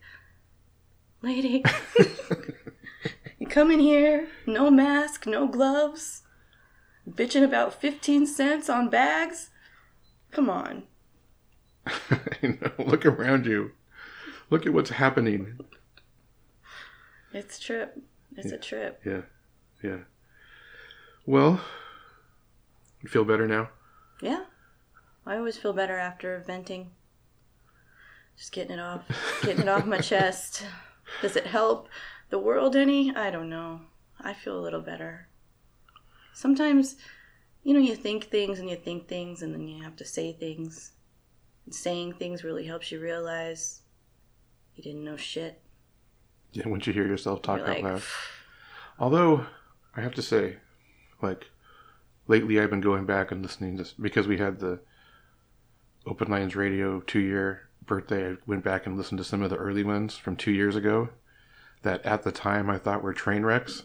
lady, 1.22 1.62
you 3.38 3.48
come 3.48 3.70
in 3.70 3.80
here, 3.82 4.30
no 4.46 4.72
mask, 4.72 5.26
no 5.28 5.46
gloves, 5.46 6.22
bitching 7.10 7.44
about 7.44 7.74
15 7.74 8.26
cents 8.26 8.70
on 8.70 8.90
bags? 8.90 9.50
Come 10.32 10.50
on. 10.50 10.84
look 12.80 13.06
around 13.06 13.46
you. 13.46 13.72
Look 14.50 14.66
at 14.66 14.74
what's 14.74 14.92
happening. 14.92 15.60
It's 17.34 17.58
a 17.58 17.62
trip. 17.62 18.02
It's 18.36 18.52
a 18.52 18.58
trip. 18.58 19.02
Yeah. 19.06 19.22
Yeah. 19.84 20.00
Well, 21.26 21.62
you 23.02 23.10
feel 23.10 23.26
better 23.26 23.48
now? 23.48 23.70
Yeah. 24.22 24.46
I 25.26 25.38
always 25.38 25.58
feel 25.58 25.74
better 25.74 25.98
after 25.98 26.44
venting. 26.46 26.92
Just 28.38 28.52
getting 28.52 28.74
it 28.74 28.80
off. 28.80 29.04
Getting 29.44 29.64
it 29.64 29.70
off 29.70 29.86
my 29.86 29.98
chest. 30.00 30.66
Does 31.22 31.36
it 31.36 31.48
help 31.48 31.90
the 32.30 32.40
world 32.40 32.76
any? 32.76 33.16
I 33.16 33.30
don't 33.30 33.50
know. 33.50 33.82
I 34.20 34.34
feel 34.34 34.58
a 34.58 34.62
little 34.62 34.82
better. 34.82 35.28
Sometimes, 36.34 36.96
you 37.64 37.74
know, 37.74 37.80
you 37.80 37.96
think 37.96 38.26
things 38.26 38.60
and 38.60 38.70
you 38.70 38.76
think 38.76 39.08
things 39.08 39.42
and 39.42 39.54
then 39.54 39.68
you 39.68 39.84
have 39.84 39.96
to 39.98 40.06
say 40.06 40.34
things. 40.34 40.92
And 41.66 41.76
saying 41.76 42.14
things 42.14 42.44
really 42.44 42.66
helps 42.66 42.92
you 42.92 43.00
realize 43.00 43.82
you 44.76 44.84
didn't 44.84 45.04
know 45.04 45.18
shit. 45.18 45.62
Yeah, 46.54 46.68
once 46.68 46.88
you 46.88 46.94
hear 46.94 47.08
yourself 47.08 47.42
talk 47.42 47.60
You're 47.60 47.68
out 47.70 47.76
like, 47.76 47.84
loud. 47.84 48.02
Although, 49.00 49.46
I 49.96 50.02
have 50.02 50.14
to 50.16 50.22
say, 50.22 50.58
like, 51.22 51.50
lately 52.28 52.60
I've 52.60 52.70
been 52.70 52.82
going 52.82 53.06
back 53.06 53.32
and 53.32 53.42
listening 53.42 53.78
to, 53.78 53.88
because 54.00 54.28
we 54.28 54.38
had 54.38 54.60
the 54.60 54.80
Open 56.06 56.30
Lines 56.30 56.56
Radio 56.56 57.00
two 57.02 57.20
year 57.20 57.70
birthday, 57.86 58.32
I 58.32 58.36
went 58.46 58.64
back 58.64 58.86
and 58.86 58.98
listened 58.98 59.20
to 59.20 59.24
some 59.24 59.42
of 59.42 59.50
the 59.50 59.58
early 59.58 59.84
ones 59.84 60.18
from 60.18 60.36
two 60.36 60.52
years 60.52 60.76
ago 60.76 61.10
that 61.84 62.06
at 62.06 62.24
the 62.24 62.32
time 62.32 62.70
I 62.70 62.78
thought 62.78 63.04
were 63.04 63.14
train 63.14 63.44
wrecks. 63.44 63.84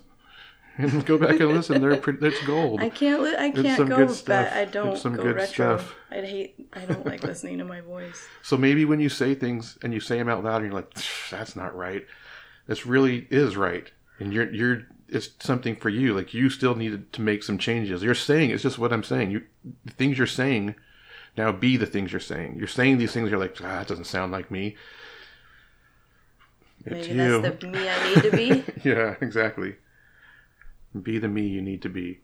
And 0.79 1.07
go 1.07 1.16
back 1.16 1.41
and 1.41 1.49
listen, 1.49 1.81
they're 1.81 1.97
pretty, 1.97 2.27
it's 2.27 2.45
gold. 2.47 2.81
I 2.81 2.91
can't. 2.91 3.22
Li- 3.22 3.37
I 3.37 3.51
can't 3.51 3.77
some 3.79 3.89
go 3.89 3.97
good 3.97 4.09
back. 4.09 4.16
stuff. 4.16 4.53
I 4.55 4.64
don't 4.66 4.99
some 4.99 5.16
go 5.16 5.22
good 5.22 5.37
retro. 5.37 5.79
stuff. 5.79 5.95
I'd 6.11 6.24
hate. 6.24 6.68
I 6.72 6.85
don't 6.85 7.07
like 7.07 7.22
listening 7.22 7.59
to 7.59 7.64
my 7.64 7.81
voice. 7.81 8.27
So 8.43 8.57
maybe 8.57 8.85
when 8.85 9.01
you 9.01 9.09
say 9.09 9.35
things 9.35 9.79
and 9.83 9.93
you 9.95 10.01
say 10.01 10.18
them 10.18 10.29
out 10.29 10.45
loud, 10.45 10.57
and 10.62 10.66
you're 10.66 10.74
like, 10.74 10.93
"That's 11.31 11.57
not 11.57 11.74
right." 11.74 12.07
This 12.66 12.85
really 12.87 13.27
is 13.31 13.57
right, 13.57 13.91
and 14.18 14.33
you're 14.33 14.53
you're 14.53 14.83
it's 15.09 15.31
something 15.41 15.77
for 15.77 15.89
you. 15.89 16.14
Like 16.14 16.35
you 16.35 16.51
still 16.51 16.74
needed 16.74 17.12
to 17.14 17.22
make 17.22 17.43
some 17.43 17.59
changes. 17.59 18.03
You're 18.03 18.14
saying 18.14 18.51
it's 18.51 18.62
just 18.62 18.79
what 18.79 18.93
I'm 18.93 19.03
saying. 19.03 19.31
You 19.31 19.43
the 19.85 19.93
things 19.93 20.18
you're 20.18 20.27
saying 20.27 20.74
now 21.37 21.53
be 21.53 21.77
the 21.77 21.87
things 21.87 22.12
you're 22.12 22.20
saying. 22.20 22.57
You're 22.59 22.66
saying 22.68 22.99
these 22.99 23.12
things. 23.12 23.31
You're 23.31 23.39
like, 23.39 23.57
ah, 23.61 23.79
that 23.79 23.89
doesn't 23.89 24.05
sound 24.05 24.33
like 24.33 24.51
me. 24.51 24.77
It's 26.85 27.09
Maybe 27.09 27.20
you. 27.20 27.43
that's 27.43 27.61
the 27.61 27.66
me 27.68 27.89
I 27.89 28.14
need 28.14 28.22
to 28.22 28.31
be. 28.37 28.64
yeah, 28.89 29.16
exactly. 29.20 29.77
Be 31.03 31.18
the 31.18 31.28
me 31.28 31.47
you 31.47 31.62
need 31.62 31.82
to 31.82 31.88
be. 31.88 32.20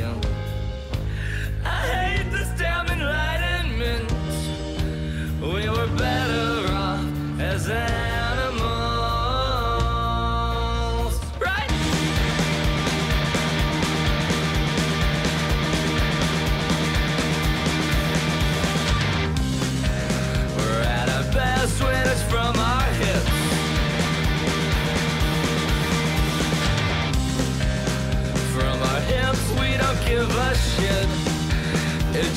Nauseum. 0.00 0.20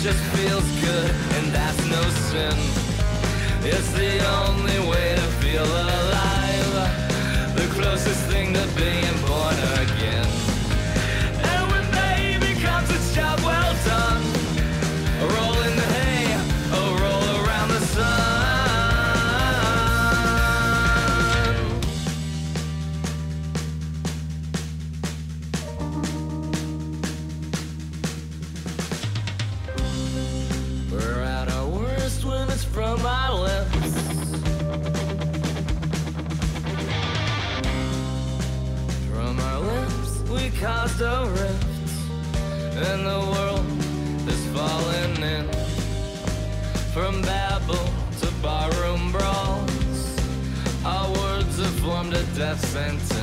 Just 0.04 0.20
feels 0.36 0.70
good, 0.82 1.12
and 1.38 1.54
that's 1.54 1.80
no 1.88 2.02
sin. 2.28 2.58
It's 3.64 3.90
the 3.94 4.20
only 4.42 4.83
caused 40.94 41.02
a 41.02 41.32
rift, 41.32 41.66
and 42.76 43.06
the 43.06 43.20
world 43.32 43.66
is 44.28 44.46
falling 44.48 45.24
in. 45.24 45.48
From 46.94 47.22
Babel 47.22 47.86
to 48.20 48.32
barroom 48.42 49.12
brawls, 49.12 50.20
our 50.86 51.10
words 51.10 51.58
have 51.58 51.80
formed 51.80 52.14
a 52.14 52.24
death 52.36 52.64
sentence. 52.66 53.23